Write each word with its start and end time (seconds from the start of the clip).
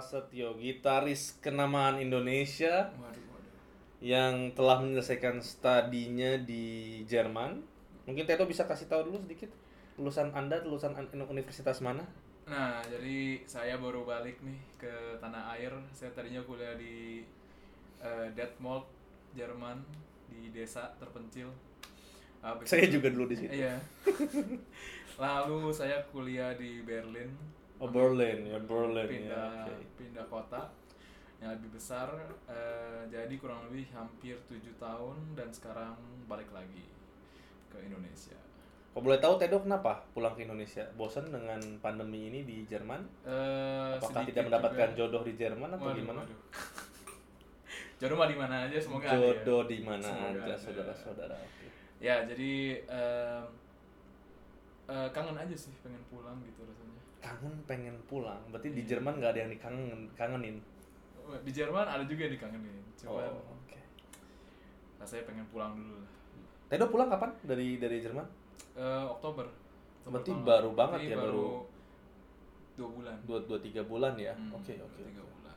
Prasetyo, 0.00 0.56
gitaris 0.56 1.36
kenamaan 1.44 2.00
Indonesia 2.00 2.88
Waduh, 2.96 3.20
waduh. 3.20 3.52
yang 4.00 4.48
telah 4.56 4.80
menyelesaikan 4.80 5.44
studinya 5.44 6.40
di 6.40 6.64
Jerman. 7.04 7.60
Mungkin 8.08 8.24
Teto 8.24 8.48
bisa 8.48 8.64
kasih 8.64 8.88
tahu 8.88 9.12
dulu 9.12 9.20
sedikit 9.20 9.52
lulusan 10.00 10.32
Anda 10.32 10.64
lulusan 10.64 10.96
an- 10.96 11.12
universitas 11.28 11.84
mana? 11.84 12.00
Nah, 12.48 12.80
jadi 12.88 13.44
saya 13.44 13.76
baru 13.76 14.08
balik 14.08 14.40
nih 14.40 14.56
ke 14.80 14.88
tanah 15.20 15.52
air. 15.52 15.68
Saya 15.92 16.08
tadinya 16.16 16.40
kuliah 16.48 16.72
di 16.80 17.20
eh, 18.00 18.26
Detmold, 18.32 18.88
Jerman, 19.36 19.84
di 20.32 20.48
desa 20.48 20.88
terpencil. 20.96 21.52
Habis 22.40 22.72
Saya 22.72 22.88
itu- 22.88 22.96
juga 22.96 23.12
dulu 23.12 23.28
di 23.28 23.36
situ. 23.36 23.52
Iya. 23.52 23.76
Lalu 25.20 25.68
saya 25.76 26.00
kuliah 26.08 26.56
di 26.56 26.80
Berlin. 26.80 27.28
Oh 27.80 27.88
Berlin 27.88 28.44
ya 28.44 28.58
Berlin 28.60 29.08
pindah 29.08 29.64
ya. 29.64 29.64
oke. 29.64 29.74
pindah 29.96 30.26
kota 30.28 30.62
yang 31.40 31.56
lebih 31.56 31.72
besar. 31.72 32.12
eh, 32.44 33.00
jadi 33.08 33.32
kurang 33.34 33.64
lebih 33.66 33.88
hampir 33.90 34.36
tujuh 34.44 34.76
tahun 34.76 35.16
dan 35.32 35.48
sekarang 35.48 35.96
balik 36.28 36.52
lagi 36.52 36.84
ke 37.72 37.80
Indonesia. 37.80 38.36
Kalau 38.90 39.06
boleh 39.06 39.16
tahu 39.16 39.38
Tedo 39.38 39.56
kenapa 39.58 40.04
pulang 40.12 40.34
ke 40.34 40.44
Indonesia? 40.44 40.84
Bosan 40.92 41.30
dengan 41.30 41.56
pandemi 41.80 42.28
ini 42.28 42.42
di 42.42 42.66
Jerman? 42.66 43.00
Eh, 43.24 43.96
Apakah 43.96 44.26
tidak 44.26 44.50
mendapatkan 44.50 44.88
juga- 44.92 44.98
jodoh 45.08 45.22
di 45.24 45.32
Jerman 45.34 45.70
atau 45.72 45.88
Waduh, 45.88 45.96
gimana? 45.96 46.20
waduh. 46.20 46.40
Jodoh 48.00 48.16
mah 48.16 48.26
di 48.26 48.36
mana 48.36 48.54
aja 48.64 48.76
semoga 48.76 49.06
ada 49.06 49.16
ya. 49.16 49.32
Jodoh 49.40 49.62
di 49.64 49.78
mana 49.80 50.08
aja 50.34 50.54
saudara-saudara. 50.56 51.36
Ya, 52.00 52.24
jadi 52.24 52.52
em, 52.82 53.44
eh, 54.86 55.08
kangen 55.12 55.36
aja 55.36 55.52
sih 55.54 55.72
pengen 55.80 56.00
pulang 56.08 56.36
gitu 56.42 56.64
rasanya. 56.64 56.99
Kangen 57.20 57.54
pengen 57.64 57.96
pulang. 58.04 58.40
Berarti 58.48 58.72
di 58.72 58.80
Iya. 58.80 58.88
Jerman 58.90 59.20
nggak 59.20 59.30
ada 59.30 59.40
yang 59.40 59.50
dikangen 59.50 59.88
kangenin. 60.14 60.56
Di 61.40 61.52
Jerman 61.52 61.84
ada 61.84 62.02
juga 62.02 62.26
yang 62.26 62.34
dikangenin. 62.34 62.76
Cuman 62.96 63.28
Oh, 63.28 63.54
oke. 63.54 63.78
rasanya 64.98 65.24
pengen 65.24 65.46
pulang 65.46 65.72
dulu 65.74 65.96
lah. 65.96 66.12
Tedo 66.66 66.86
pulang 66.86 67.08
kapan 67.08 67.30
dari 67.42 67.76
dari 67.76 67.98
Jerman? 67.98 68.26
Eh, 68.74 69.04
Oktober. 69.06 69.46
Oktober 70.00 70.10
Berarti 70.16 70.30
tahun 70.30 70.44
baru 70.44 70.70
banget 70.72 70.98
Berarti 70.98 71.12
ya, 71.12 71.18
baru 71.18 71.46
dua 72.72 72.88
bulan. 72.90 73.16
dua 73.24 73.38
dua 73.44 73.58
tiga 73.60 73.82
bulan 73.82 74.14
ya. 74.16 74.32
Hmm, 74.32 74.54
Oke 74.54 74.72
oke. 74.74 75.00
tiga 75.02 75.20
bulan. 75.20 75.56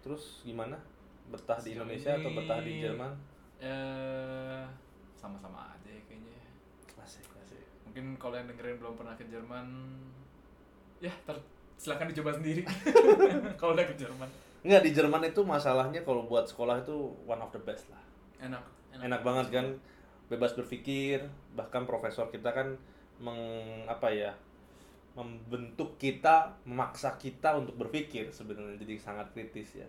Terus 0.00 0.42
gimana? 0.42 0.76
Betah 1.24 1.56
di 1.56 1.72
Indonesia 1.72 2.12
atau 2.12 2.28
ini- 2.28 2.36
betah 2.36 2.58
di 2.60 2.72
Jerman? 2.78 3.12
Eh, 3.58 4.62
sama-sama 5.14 5.70
aja 5.70 5.88
ya 5.88 6.02
kayaknya. 6.04 6.36
Asik 6.98 7.24
asik. 7.38 7.62
Mungkin 7.86 8.18
kalau 8.18 8.34
yang 8.34 8.46
dengerin 8.46 8.76
belum 8.76 8.94
pernah 8.94 9.14
ke 9.14 9.24
Jerman, 9.24 9.66
ya 11.02 11.12
ter 11.26 11.36
silakan 11.82 12.14
dicoba 12.14 12.30
sendiri. 12.30 12.62
kalau 13.60 13.74
udah 13.74 13.86
ke 13.90 13.94
Jerman, 13.98 14.30
Enggak 14.62 14.82
di 14.86 14.90
Jerman 14.94 15.22
itu 15.26 15.42
masalahnya 15.42 16.06
kalau 16.06 16.30
buat 16.30 16.46
sekolah 16.46 16.86
itu 16.86 16.94
one 17.26 17.42
of 17.42 17.50
the 17.50 17.58
best 17.58 17.90
lah. 17.90 17.98
enak. 18.38 18.62
Enak 18.94 19.26
banget 19.26 19.46
kan, 19.50 19.66
bebas 20.30 20.54
berpikir. 20.54 21.26
Bahkan 21.58 21.82
profesor 21.90 22.30
kita 22.30 22.54
kan 22.54 22.78
meng 23.18 23.38
apa 23.90 24.14
ya 24.14 24.30
membentuk 25.12 26.00
kita, 26.00 26.56
memaksa 26.64 27.20
kita 27.20 27.58
untuk 27.58 27.76
berpikir 27.76 28.32
sebenarnya 28.32 28.78
jadi 28.78 28.94
sangat 28.96 29.34
kritis 29.34 29.82
ya. 29.82 29.88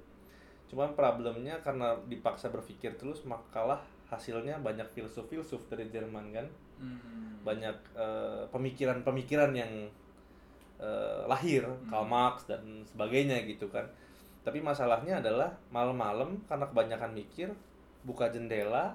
Cuman 0.68 0.97
problemnya 0.97 1.62
karena 1.62 1.95
dipaksa 2.09 2.50
berpikir 2.50 2.97
terus 2.97 3.24
makalah 3.24 3.80
hasilnya 4.09 4.59
banyak 4.59 4.90
filsuf-filsuf 4.97 5.69
dari 5.69 5.88
Jerman 5.94 6.34
kan. 6.34 6.50
Hmm. 6.74 7.40
banyak 7.45 7.78
eh, 7.95 8.44
pemikiran-pemikiran 8.50 9.56
yang 9.56 9.88
eh, 10.83 11.23
lahir 11.31 11.63
Hmm. 11.63 11.88
Karl 11.88 12.07
Marx 12.11 12.44
dan 12.44 12.83
sebagainya 12.83 13.39
gitu 13.47 13.71
kan. 13.71 13.88
Tapi 14.44 14.59
masalahnya 14.59 15.23
adalah 15.23 15.55
malam-malam 15.71 16.44
karena 16.51 16.67
kebanyakan 16.67 17.16
mikir 17.16 17.47
buka 18.03 18.27
jendela 18.27 18.91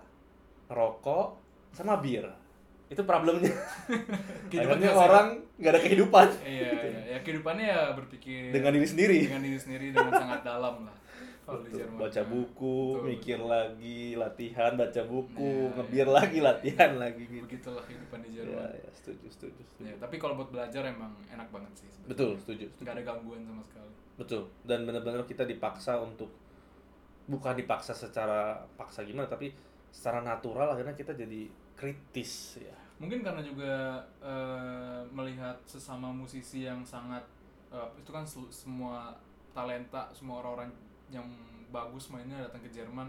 rokok 0.69 1.41
sama 1.73 1.97
bir. 1.97 2.29
Itu 2.93 3.05
problemnya. 3.05 3.53
Akhirnya 4.53 4.93
orang 4.93 5.41
nggak 5.57 5.73
ada 5.73 5.81
kehidupan. 5.81 6.29
Iya, 6.45 6.71
iya, 6.73 7.01
ya 7.17 7.19
kehidupannya 7.25 7.65
ya 7.65 7.81
berpikir 7.97 8.53
dengan 8.53 8.73
diri 8.77 8.89
sendiri. 8.89 9.19
dengan 9.29 9.45
diri 9.45 9.59
sendiri 9.61 9.87
dengan 9.93 10.13
sangat 10.13 10.41
dalam 10.45 10.85
lah. 10.85 10.97
Di. 11.49 11.71
Jerman. 11.73 11.97
baca 11.99 12.23
buku 12.25 12.77
Betul, 12.93 13.07
mikir 13.09 13.39
lagi 13.41 14.01
latihan 14.15 14.73
baca 14.75 15.03
buku 15.03 15.49
Iya, 15.65 15.75
ngebir 15.75 16.05
iya. 16.05 16.13
lagi 16.13 16.39
latihan 16.39 16.91
lagi 16.95 17.25
gitu 17.25 17.45
Begitulah 17.49 17.83
kehidupan 17.83 18.19
di 18.21 18.31
ya, 18.31 18.45
Jerman. 18.45 18.69
ya 18.77 18.91
setuju 18.93 19.27
setuju, 19.27 19.61
setuju. 19.65 19.89
Ya, 19.89 19.95
tapi 19.97 20.17
kalau 20.17 20.37
buat 20.37 20.51
belajar 20.51 20.83
emang 20.85 21.13
enak 21.27 21.49
banget 21.49 21.73
sih. 21.75 21.89
sebenarnya. 21.89 22.09
betul 22.11 22.31
setuju, 22.37 22.65
setuju. 22.69 22.89
Ada 22.91 23.03
gangguan 23.03 23.41
sama 23.43 23.63
sekali. 23.63 23.93
Betul. 24.15 24.43
Dan 24.63 24.79
benar-benar 24.85 25.23
kita 25.25 25.43
dipaksa 25.43 25.97
untuk 25.97 26.29
bukan 27.25 27.55
dipaksa 27.55 27.93
secara 27.93 28.57
paksa 28.75 29.05
gimana, 29.05 29.25
tapi 29.25 29.53
secara 29.89 30.21
natural 30.21 30.73
akhirnya 30.73 30.93
kita 30.93 31.13
jadi 31.13 31.49
kritis 31.75 32.59
ya. 32.59 32.77
Mungkin 32.99 33.23
karena 33.23 33.39
juga 33.39 34.03
eh, 34.19 35.01
melihat 35.09 35.55
sesama 35.65 36.11
musisi 36.11 36.67
yang 36.67 36.83
sangat 36.83 37.23
eh, 37.71 37.89
itu 37.97 38.11
kan 38.11 38.27
semua 38.27 39.15
talenta, 39.53 40.11
semua 40.11 40.43
orang-orang 40.43 40.73
yang 41.09 41.27
bagus 41.69 42.09
mainnya 42.09 42.49
datang 42.49 42.63
ke 42.65 42.71
Jerman. 42.73 43.09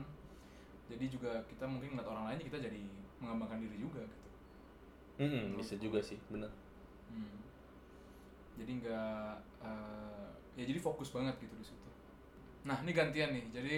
Jadi 0.89 1.05
juga 1.07 1.37
kita 1.45 1.69
mungkin 1.69 1.93
ngeliat 1.93 2.09
orang 2.09 2.25
lain 2.33 2.39
kita 2.41 2.57
jadi 2.57 2.81
mengembangkan 3.21 3.61
diri 3.61 3.77
juga 3.77 4.01
gitu. 4.01 4.27
Mm-mm, 5.19 5.59
bisa 5.59 5.75
juga 5.75 5.99
sih, 5.99 6.15
benar. 6.31 6.49
Hmm. 7.11 7.39
Jadi 8.57 8.71
nggak 8.83 9.31
eh, 9.63 10.27
ya 10.55 10.63
jadi 10.63 10.79
fokus 10.79 11.11
banget 11.11 11.35
gitu 11.39 11.55
di 11.55 11.65
situ. 11.65 11.89
Nah 12.67 12.79
ini 12.83 12.91
gantian 12.91 13.31
nih. 13.35 13.45
Jadi 13.51 13.77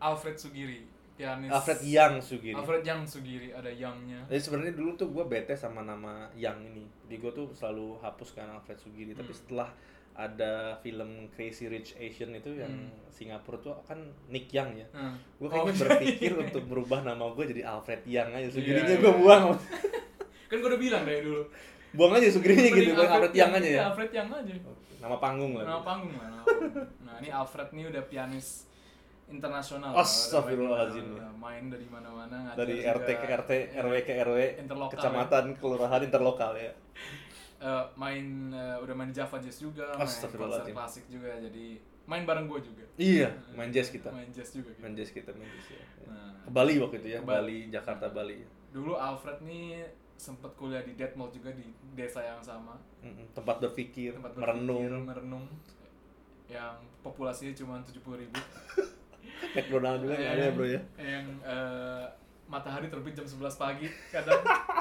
Alfred 0.00 0.36
Sugiri, 0.36 0.84
pianis. 1.16 1.52
Alfred 1.52 1.80
Yang 1.84 2.14
Sugiri. 2.32 2.56
Alfred 2.56 2.84
Yang 2.84 3.00
Sugiri 3.16 3.48
ada 3.52 3.68
Yang-nya. 3.72 4.20
Jadi 4.28 4.40
sebenarnya 4.40 4.74
dulu 4.76 4.90
tuh 4.96 5.08
gue 5.12 5.24
bete 5.24 5.54
sama 5.56 5.84
nama 5.84 6.28
Yang 6.36 6.58
ini. 6.72 6.84
Jadi 7.08 7.14
gue 7.20 7.32
tuh 7.32 7.46
selalu 7.52 8.00
hapus 8.00 8.28
kan 8.36 8.48
Alfred 8.52 8.80
Sugiri. 8.80 9.12
Tapi 9.12 9.32
Hmm. 9.32 9.38
setelah 9.38 9.68
ada 10.18 10.74
film 10.82 11.30
Crazy 11.30 11.70
Rich 11.70 11.94
Asian 11.94 12.34
itu 12.34 12.58
yang 12.58 12.74
Hmm. 12.74 13.06
Singapura 13.06 13.58
tuh 13.62 13.78
kan 13.86 14.02
Nick 14.26 14.50
Yang 14.50 14.82
ya. 14.82 14.86
Nah, 14.98 15.14
Gue 15.38 15.46
oh, 15.46 15.50
kayaknya 15.50 15.74
iya, 15.74 15.82
berpikir 15.86 16.30
iya. 16.34 16.40
untuk 16.50 16.62
merubah 16.66 17.00
nama 17.06 17.30
gue 17.30 17.44
jadi 17.46 17.62
Alfred 17.62 18.02
Yang 18.02 18.28
aja. 18.34 18.48
Sugirinya 18.50 18.94
iya, 18.94 18.98
gue 18.98 19.12
iya. 19.14 19.20
buang. 19.22 19.44
kan 20.50 20.56
gue 20.58 20.68
udah 20.74 20.80
bilang 20.82 21.02
dari 21.06 21.22
dulu. 21.22 21.42
buang 21.94 22.12
aja 22.18 22.34
Sugirinya 22.34 22.70
gitu. 22.74 22.90
Gue 22.98 23.06
Alfred 23.06 23.34
Yang 23.34 23.50
aja 23.62 23.68
ya. 23.70 23.82
Alfred 23.94 24.10
Yang 24.10 24.28
aja. 24.34 24.52
Nama 24.98 25.16
panggung 25.22 25.52
lah. 25.54 25.64
Nama 25.70 25.82
panggung 25.86 26.14
lah. 26.18 26.26
nama 26.26 26.42
panggung. 26.42 26.74
Nah 27.06 27.14
ini 27.22 27.28
Alfred 27.30 27.68
nih 27.70 27.84
udah 27.86 28.02
pianis 28.10 28.48
internasional. 29.30 29.90
lah. 29.94 30.02
Astagfirullahaladzim. 30.02 31.06
Udah 31.14 31.30
Main 31.38 31.64
dari 31.70 31.86
mana-mana. 31.86 32.58
Dari. 32.58 32.82
RT 32.82 33.08
ke 33.22 33.26
RT, 33.30 33.50
RW 33.78 33.94
ke 34.02 34.12
RW, 34.18 34.38
Interlokal, 34.66 34.92
kecamatan, 34.98 35.44
kelurahan, 35.62 36.00
interlokal 36.02 36.58
ya. 36.58 36.74
Eh, 37.58 37.84
main 37.98 38.54
eh, 38.54 38.76
udah 38.78 38.94
main 38.94 39.10
Java 39.10 39.36
Jazz 39.42 39.58
juga, 39.58 39.90
main 39.98 40.06
konser 40.06 40.30
klasik 40.70 41.04
juga. 41.10 41.34
Jadi 41.42 41.82
main 42.06 42.22
bareng 42.22 42.46
gue 42.46 42.60
juga. 42.62 42.84
Iya, 42.94 43.34
main 43.58 43.74
jazz 43.74 43.90
kita. 43.90 44.14
Main 44.14 44.30
jazz 44.30 44.54
juga. 44.54 44.70
Gitu. 44.70 44.80
Main 44.80 44.94
jazz 44.94 45.10
kita, 45.10 45.30
main 45.34 45.50
jazz 45.50 45.68
ya. 45.74 45.82
Nah, 46.06 46.38
Ke 46.46 46.50
Bali 46.54 46.78
waktu 46.78 46.96
itu 47.02 47.08
ya, 47.18 47.20
Bali. 47.20 47.28
Bali, 47.28 47.58
Jakarta, 47.74 48.06
Bali. 48.08 48.38
dulu 48.68 49.00
Alfred 49.00 49.40
nih 49.48 49.80
sempet 50.14 50.52
kuliah 50.54 50.84
di 50.84 50.92
Detmold 50.92 51.32
juga 51.34 51.50
di 51.50 51.66
desa 51.96 52.20
yang 52.22 52.38
sama. 52.44 52.76
Tempat 53.34 53.58
berpikir, 53.64 54.14
tempat 54.14 54.36
berpikir, 54.36 54.54
merenung, 54.54 55.02
merenung 55.08 55.44
yang 56.48 56.80
populasinya 57.04 57.52
cuma 57.52 57.76
70.000 57.84 58.24
ribu 58.24 58.40
McDonald 59.54 60.00
juga 60.00 60.16
nggak 60.16 60.32
ada 60.32 60.44
ya 60.48 60.52
bro 60.56 60.64
ya. 60.66 60.80
yang 60.96 61.26
eh, 61.44 62.04
matahari 62.48 62.88
terbit 62.88 63.12
jam 63.12 63.28
11 63.28 63.52
pagi 63.60 63.86
kadang 64.08 64.40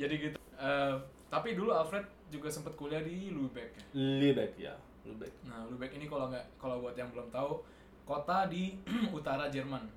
jadi 0.00 0.14
gitu 0.18 0.38
Eh, 0.56 0.94
tapi 1.28 1.52
dulu 1.52 1.72
Alfred 1.72 2.04
juga 2.28 2.48
sempat 2.48 2.72
kuliah 2.74 3.00
di 3.00 3.28
Lübeck 3.28 3.72
ya. 3.72 3.84
Lübeck 3.96 4.52
ya, 4.56 4.74
Lübeck. 5.02 5.32
nah 5.42 5.64
Lübeck 5.64 5.92
ini 5.94 6.04
kalau 6.04 6.28
nggak 6.28 6.44
kalau 6.56 6.80
buat 6.80 6.92
yang 6.92 7.08
belum 7.08 7.28
tahu 7.28 7.64
kota 8.04 8.44
di 8.44 8.76
utara 9.12 9.48
Jerman 9.48 9.88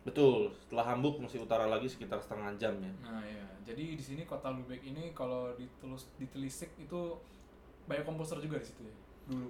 Betul, 0.00 0.48
setelah 0.58 0.84
Hamburg 0.86 1.20
masih 1.20 1.40
utara 1.40 1.64
lagi 1.64 1.84
sekitar 1.84 2.16
setengah 2.18 2.52
jam 2.56 2.72
ya. 2.76 2.92
nah 3.00 3.20
ya 3.20 3.44
jadi 3.62 3.96
di 3.96 4.00
sini 4.00 4.24
kota 4.24 4.48
Lübeck 4.48 4.80
ini 4.82 5.12
kalau 5.12 5.52
ditelus 5.54 6.08
ditelisik 6.16 6.68
itu 6.76 7.16
banyak 7.84 8.04
komposer 8.04 8.40
juga 8.40 8.56
di 8.56 8.66
situ 8.66 8.82
ya 8.82 8.96
dulu 9.26 9.48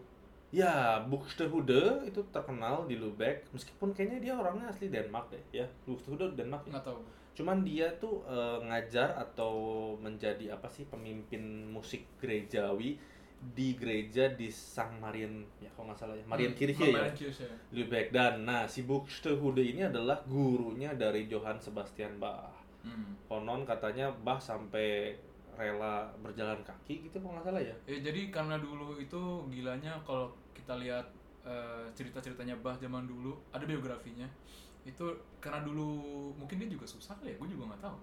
Ya, 0.50 0.98
Buxtehude 1.06 2.02
itu 2.04 2.26
terkenal 2.30 2.82
di 2.84 2.98
Lübeck, 2.98 3.46
meskipun 3.50 3.94
kayaknya 3.94 4.18
dia 4.18 4.32
orangnya 4.34 4.66
asli 4.66 4.90
Denmark 4.90 5.30
deh, 5.30 5.38
ya. 5.54 5.66
Buxtehude 5.86 6.34
Denmark 6.34 6.66
ya. 6.66 6.74
nggak 6.74 6.86
tahu 6.86 6.98
Cuman 7.34 7.62
dia 7.62 7.88
tuh 7.96 8.22
eh, 8.26 8.58
ngajar 8.66 9.16
atau 9.16 9.52
menjadi 9.96 10.54
apa 10.54 10.66
sih 10.68 10.84
pemimpin 10.86 11.70
musik 11.70 12.04
gerejawi 12.20 12.98
di 13.40 13.72
gereja 13.72 14.28
di 14.36 14.52
Sang 14.52 15.00
Marien 15.00 15.40
ya 15.64 15.72
kalau 15.72 15.88
nggak 15.88 15.96
salah 15.96 16.12
ya 16.12 16.24
Marienkirche 16.28 16.92
ya. 16.92 17.00
Marienkirche. 17.00 17.46
Lübeck. 17.72 18.12
Dan 18.12 18.44
nah 18.44 18.68
si 18.68 18.84
Buxtehude 18.84 19.64
ini 19.64 19.88
adalah 19.88 20.20
gurunya 20.28 20.92
dari 20.92 21.24
Johann 21.24 21.56
Sebastian 21.56 22.20
Bach. 22.20 22.52
Hmm. 22.80 23.12
konon 23.28 23.68
katanya 23.68 24.08
Bach 24.08 24.40
sampai 24.40 25.12
rela 25.52 26.08
berjalan 26.24 26.56
kaki 26.64 27.04
gitu 27.04 27.20
kalau 27.20 27.36
nggak 27.36 27.52
salah 27.52 27.60
ya. 27.60 27.76
Ya 27.84 27.98
jadi 28.00 28.32
karena 28.32 28.56
dulu 28.56 28.96
itu 28.96 29.20
gilanya 29.52 30.00
kalau 30.04 30.32
kita 30.56 30.80
lihat 30.80 31.04
eh, 31.44 31.84
cerita-ceritanya 31.92 32.56
Bah 32.60 32.76
zaman 32.76 33.04
dulu 33.04 33.36
ada 33.52 33.64
biografinya 33.64 34.28
itu 34.82 35.06
karena 35.38 35.60
dulu 35.60 35.88
mungkin 36.34 36.56
dia 36.56 36.68
juga 36.68 36.84
susah 36.84 37.12
kali 37.14 37.30
ya 37.30 37.36
gue 37.36 37.48
juga 37.48 37.64
nggak 37.68 37.82
tahu 37.82 37.96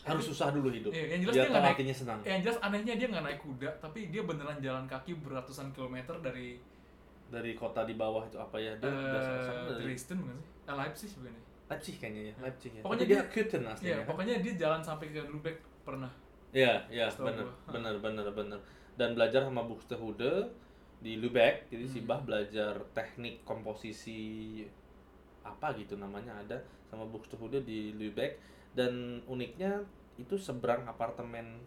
harus 0.00 0.24
susah 0.24 0.48
dulu 0.50 0.68
hidup 0.68 0.90
Iya, 0.90 1.04
yang 1.10 1.20
jelas 1.22 1.34
biar 1.34 1.40
dia 1.40 1.50
nggak 1.50 1.62
naik- 1.62 1.74
artinya 1.74 1.94
senang 1.96 2.18
yang 2.22 2.40
jelas 2.40 2.58
anehnya 2.60 2.94
dia 2.94 3.06
nggak 3.08 3.24
naik 3.24 3.40
kuda 3.40 3.70
tapi 3.78 4.00
dia 4.08 4.22
beneran 4.22 4.58
jalan 4.58 4.84
kaki 4.84 5.12
beratusan 5.16 5.68
kilometer 5.70 6.14
dari 6.18 6.60
dari 7.28 7.52
kota 7.52 7.82
di 7.82 7.94
bawah 7.94 8.24
itu 8.24 8.36
apa 8.36 8.56
ya 8.56 8.72
dia 8.74 8.88
dasar-dasarnya 8.88 9.64
dari 9.68 9.82
Dresden 9.84 10.16
bukan 10.18 10.36
sih? 10.38 10.48
Eh, 10.64 10.74
Leipzig 10.74 11.10
bukan 11.12 11.28
ya? 11.30 11.42
Leipzig 11.68 11.94
kayaknya 11.98 12.22
ya 12.22 12.34
Leipzig 12.38 12.70
ya 12.70 12.80
Pokoknya 12.80 12.98
Tapi 12.98 13.10
dia 13.10 13.18
dia- 13.18 13.28
Kuten 13.28 13.60
Iya, 13.60 13.70
aslinya 13.70 13.92
kan? 13.94 14.06
pokoknya 14.06 14.34
dia 14.38 14.54
jalan 14.56 14.80
sampai 14.80 15.06
ke 15.08 15.20
Lübeck 15.22 15.56
pernah. 15.82 16.12
Iya, 16.50 16.74
iya, 16.88 17.06
benar, 17.12 17.44
benar, 17.66 17.94
benar, 17.98 18.26
benar. 18.32 18.60
Dan 18.94 19.12
belajar 19.12 19.40
sama 19.42 19.60
Buxtehude 19.62 20.48
di 20.98 21.12
Lübeck. 21.14 21.68
Jadi 21.68 21.84
si 21.86 22.00
Hmm. 22.00 22.08
Bah 22.08 22.20
belajar 22.22 22.72
teknik 22.90 23.44
komposisi 23.44 24.64
apa 25.42 25.74
gitu 25.74 25.94
namanya 25.94 26.34
ada 26.36 26.58
sama 26.86 27.04
Buxtehude 27.04 27.62
di 27.62 27.92
Lübeck 27.92 28.38
dan 28.72 29.22
uniknya 29.24 29.82
itu 30.16 30.34
seberang 30.34 30.84
apartemen 30.84 31.60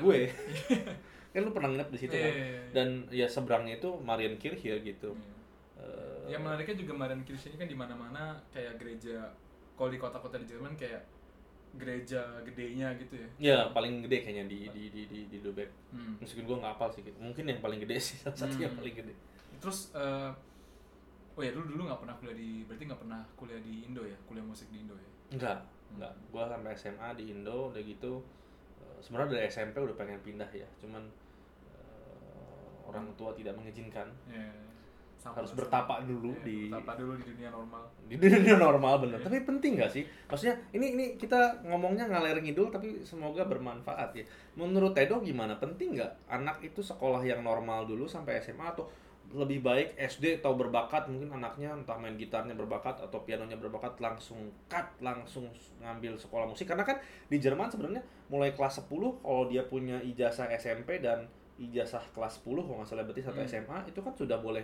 gue. 0.00 0.30
kan 1.34 1.40
lu 1.40 1.50
pernah 1.50 1.68
nginep 1.68 1.88
di 1.88 1.98
situ 1.98 2.14
Iya, 2.14 2.22
kan? 2.22 2.30
iya, 2.32 2.46
iya. 2.46 2.62
Dan 2.70 2.88
ya 3.10 3.26
seberangnya 3.26 3.74
itu 3.76 3.90
Marienkirche 3.98 4.74
gitu. 4.78 5.10
Iya. 5.10 5.32
Eh, 5.76 6.24
Yang 6.30 6.42
menariknya 6.42 6.76
juga 6.78 6.92
Marienkirche 6.94 7.46
ini 7.48 7.56
kan 7.56 7.66
di 7.66 7.74
mana-mana 7.74 8.22
kayak 8.50 8.78
gereja 8.78 9.34
kalau 9.74 9.90
di 9.90 9.98
kota-kota 9.98 10.38
di 10.38 10.46
Jerman 10.46 10.74
kayak 10.74 11.02
gereja 11.74 12.22
gedenya 12.46 12.94
gitu 12.94 13.18
ya. 13.18 13.28
Ya 13.36 13.58
paling 13.68 14.06
gede 14.06 14.22
kayaknya 14.22 14.46
di 14.46 14.70
di 14.70 14.82
di 14.88 15.02
di, 15.04 15.20
di 15.26 15.38
Lübeck. 15.42 15.70
Hmm. 15.90 16.14
Meskipun 16.22 16.46
gue 16.46 16.56
nggak 16.62 16.72
hafal 16.72 16.88
sih, 16.88 17.02
mungkin 17.18 17.44
yang 17.44 17.58
paling 17.58 17.82
gede 17.82 17.98
sih 17.98 18.14
salah 18.22 18.38
satu 18.38 18.54
yang 18.56 18.70
Hmm. 18.70 18.78
paling 18.78 18.94
gede. 18.94 19.14
Terus 19.58 19.90
eh, 19.90 20.30
oh 21.34 21.42
ya 21.42 21.50
dulu 21.50 21.66
dulu 21.68 21.82
nggak 21.84 21.98
pernah 21.98 22.14
kuliah 22.14 22.36
di 22.36 22.48
berarti 22.62 22.84
nggak 22.84 23.00
pernah 23.00 23.20
kuliah 23.34 23.58
di 23.58 23.74
Indo 23.84 24.02
ya, 24.02 24.16
kuliah 24.24 24.42
musik 24.42 24.68
di 24.68 24.78
Indo 24.78 24.94
ya. 24.94 25.10
Enggak, 25.30 25.58
Hmm. 25.58 25.92
enggak. 25.96 26.12
Gua 26.28 26.42
sampai 26.46 26.72
SMA 26.72 27.08
di 27.14 27.24
Indo 27.28 27.68
udah 27.68 27.82
gitu. 27.82 28.12
eh, 28.76 28.98
Sebenarnya 28.98 29.30
dari 29.32 29.46
SMP 29.46 29.76
udah 29.76 29.94
pengen 29.94 30.20
pindah 30.20 30.48
ya, 30.48 30.66
cuman 30.78 31.02
eh, 31.74 32.74
orang 32.84 33.06
tua 33.14 33.32
tidak 33.32 33.54
mengizinkan. 33.54 34.06
Iya. 34.26 34.52
Sama- 35.16 35.40
Harus 35.40 35.50
sama. 35.50 35.60
bertapa 35.62 35.94
dulu 36.04 36.30
Iya, 36.34 36.44
di 36.44 36.56
bertapa 36.68 36.92
dulu 36.94 37.12
di 37.16 37.24
dunia 37.26 37.48
normal. 37.48 37.82
di 38.04 38.16
dunia 38.20 38.56
normal 38.58 38.94
bener. 39.00 39.18
Iya. 39.18 39.24
Tapi 39.24 39.38
penting 39.42 39.72
nggak 39.74 39.88
sih? 39.90 40.04
Maksudnya 40.26 40.54
ini 40.70 40.86
ini 40.92 41.04
kita 41.16 41.40
ngomongnya 41.64 42.04
ngalir 42.06 42.38
ngidul 42.38 42.68
tapi 42.68 43.00
semoga 43.02 43.42
bermanfaat 43.42 44.12
ya. 44.12 44.24
Menurut 44.54 44.92
Tedo 44.92 45.18
gimana? 45.20 45.56
Penting 45.56 45.96
nggak 45.96 46.28
anak 46.28 46.60
itu 46.60 46.78
sekolah 46.78 47.22
yang 47.22 47.40
normal 47.40 47.84
dulu 47.84 48.04
sampai 48.04 48.36
SMA 48.38 48.68
atau 48.68 48.84
lebih 49.34 49.60
baik 49.60 49.98
SD 49.98 50.38
tahu 50.38 50.54
berbakat 50.56 51.10
mungkin 51.10 51.26
anaknya 51.28 51.74
entah 51.74 51.98
main 51.98 52.14
gitarnya 52.14 52.54
berbakat 52.54 52.94
atau 52.96 53.18
pianonya 53.20 53.58
berbakat 53.58 53.98
langsung 53.98 54.38
cut 54.64 54.86
langsung 54.98 55.50
ngambil 55.78 56.14
sekolah 56.14 56.46
musik 56.46 56.64
karena 56.64 56.82
kan 56.82 56.94
di 57.26 57.36
Jerman 57.36 57.66
sebenarnya 57.66 57.98
mulai 58.26 58.54
kelas 58.54 58.78
10 58.80 58.94
kalau 59.18 59.44
dia 59.44 59.62
punya 59.64 59.98
ijazah 60.00 60.46
SMP 60.48 61.02
dan 61.02 61.26
ijazah 61.56 62.02
kelas 62.10 62.38
10 62.40 62.62
kalau 62.62 62.78
nggak 62.78 62.88
salah 62.88 63.02
berarti 63.02 63.22
satu 63.22 63.36
Hmm. 63.36 63.50
SMA 63.50 63.78
itu 63.86 63.98
kan 63.98 64.14
sudah 64.14 64.38
boleh 64.38 64.62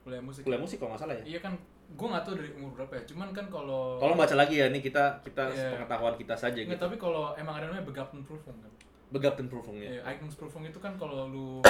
Kuliah 0.00 0.18
musik. 0.18 0.42
kuliah 0.42 0.58
musik 0.58 0.76
kalau 0.76 0.90
nggak 0.90 1.02
salah 1.04 1.12
ya. 1.12 1.24
Iya 1.28 1.40
kan, 1.40 1.52
gue 1.90 2.06
nggak 2.08 2.24
tahu 2.24 2.34
dari 2.34 2.50
umur 2.56 2.72
berapa 2.72 2.92
ya. 2.96 3.02
Cuman 3.04 3.28
kan 3.30 3.44
kalau 3.46 4.00
Tolong 4.00 4.16
baca 4.16 4.32
lagi 4.32 4.56
ya, 4.56 4.66
ini 4.66 4.80
kita 4.80 5.20
kita 5.20 5.44
Iya. 5.44 5.76
pengetahuan 5.76 6.16
kita 6.16 6.32
saja 6.32 6.56
Nggak, 6.56 6.72
gitu. 6.72 6.80
tapi 6.80 6.96
kalau 6.96 7.36
emang 7.36 7.60
ada 7.60 7.68
namanya 7.68 7.84
Begabtenprüfung 7.84 8.56
kan. 8.58 8.72
Begabtenprüfung 9.12 9.76
ya. 9.76 9.90
Iya, 9.92 10.02
Eignungsprüfung 10.08 10.64
itu 10.64 10.80
kan 10.80 10.96
kalau 10.96 11.28
lu 11.28 11.60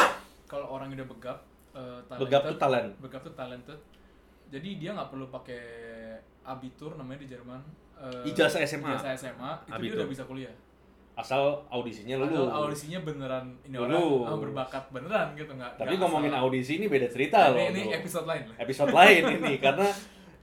kalau 0.46 0.66
orang 0.68 0.90
udah 0.90 1.10
begap, 1.10 1.42
eh, 1.72 2.00
talented, 2.02 2.20
Begab 2.20 2.42
tuh 2.44 2.56
talent. 2.56 2.88
begap 2.98 3.20
tuh 3.22 3.34
talented. 3.34 3.78
Jadi 4.48 4.68
dia 4.76 4.90
nggak 4.92 5.08
perlu 5.08 5.26
pakai 5.28 5.62
abitur 6.42 6.94
namanya 6.94 7.22
di 7.22 7.28
Jerman. 7.28 7.60
Eh, 7.96 8.28
Ijazah 8.28 8.60
SMA. 8.62 8.90
Ijazah 8.90 9.12
SMA 9.14 9.50
itu 9.60 9.70
Abitur. 9.70 9.82
dia 9.92 10.00
udah 10.00 10.08
bisa 10.08 10.24
kuliah. 10.24 10.54
Asal 11.12 11.42
audisinya 11.68 12.16
lulus. 12.16 12.48
Padahal 12.48 12.64
audisinya 12.64 12.98
beneran 13.02 13.46
ini 13.62 13.76
orang 13.76 13.92
Lulus. 13.92 14.24
ah, 14.24 14.38
berbakat 14.40 14.84
beneran 14.88 15.26
gitu 15.34 15.52
nggak. 15.52 15.72
Tapi 15.76 15.92
nggak 15.92 16.00
ngomongin 16.00 16.32
asal. 16.32 16.42
audisi 16.42 16.72
ini 16.76 16.86
beda 16.88 17.08
cerita 17.12 17.52
loh. 17.52 17.60
Ini, 17.60 17.68
ini 17.68 17.82
episode 17.92 18.24
lain 18.24 18.42
lah. 18.48 18.56
Episode 18.56 18.90
lain 18.90 19.22
ini 19.36 19.52
karena 19.64 19.88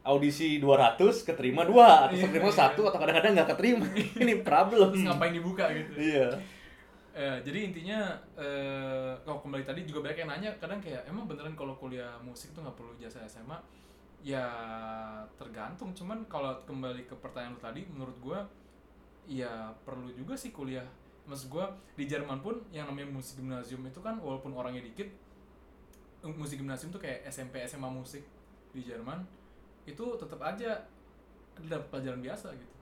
audisi 0.04 0.62
200 0.62 0.96
keterima 1.26 1.66
dua 1.66 2.08
atau 2.08 2.16
Iya, 2.16 2.30
keterima 2.30 2.48
satu 2.48 2.88
atau 2.88 2.96
kadang-kadang 2.96 3.36
nggak 3.36 3.50
keterima. 3.58 3.86
ini 4.24 4.34
problem. 4.40 4.94
Terus 4.94 5.04
ngapain 5.04 5.34
dibuka 5.34 5.66
gitu. 5.74 5.92
Iya. 5.98 6.28
Eh, 7.18 7.42
jadi 7.42 7.74
intinya 7.74 8.14
eh 8.38 9.18
kalau 9.25 9.42
kembali 9.42 9.66
tadi 9.66 9.90
juga 9.90 10.06
banyak 10.06 10.22
yang 10.22 10.30
nanya 10.30 10.52
kadang 10.62 10.78
kayak 10.78 11.02
emang 11.10 11.25
beneran 11.25 11.58
kalau 11.58 11.74
kuliah 11.74 12.14
musik 12.22 12.54
tuh 12.54 12.62
nggak 12.62 12.78
perlu 12.78 12.94
ijazah 13.02 13.25
SMA 13.25 13.58
ya 14.22 14.46
tergantung. 15.34 15.98
Cuman 15.98 16.30
kalau 16.30 16.54
kembali 16.69 17.10
ke 17.10 17.18
pertanyaan 17.18 17.58
lu 17.58 17.62
tadi 17.62 17.81
menurut 17.90 18.18
gua 18.22 18.40
ya 19.25 19.74
perlu 19.81 20.14
juga 20.14 20.38
sih 20.38 20.54
kuliah. 20.54 20.86
Maksud 21.25 21.50
gua 21.50 21.74
di 21.98 22.06
Jerman 22.06 22.38
pun 22.46 22.62
yang 22.69 22.86
namanya 22.86 23.10
musik 23.10 23.42
gimnasium 23.42 23.81
itu 23.90 23.98
kan 23.98 24.22
walaupun 24.22 24.54
orangnya 24.54 24.86
dikit 24.86 25.10
eh, 26.22 26.34
musik 26.38 26.62
gimnasium 26.62 26.94
tuh 26.94 27.02
kayak 27.02 27.25
SMP 27.34 27.66
SMA 27.66 27.90
musik 27.90 28.22
di 28.78 28.86
Jerman 28.86 29.25
itu 29.90 30.06
tetap 30.22 30.38
aja 30.46 30.86
ada 31.58 31.78
pelajaran 31.90 32.22
biasa 32.22 32.54
gitu 32.54 32.77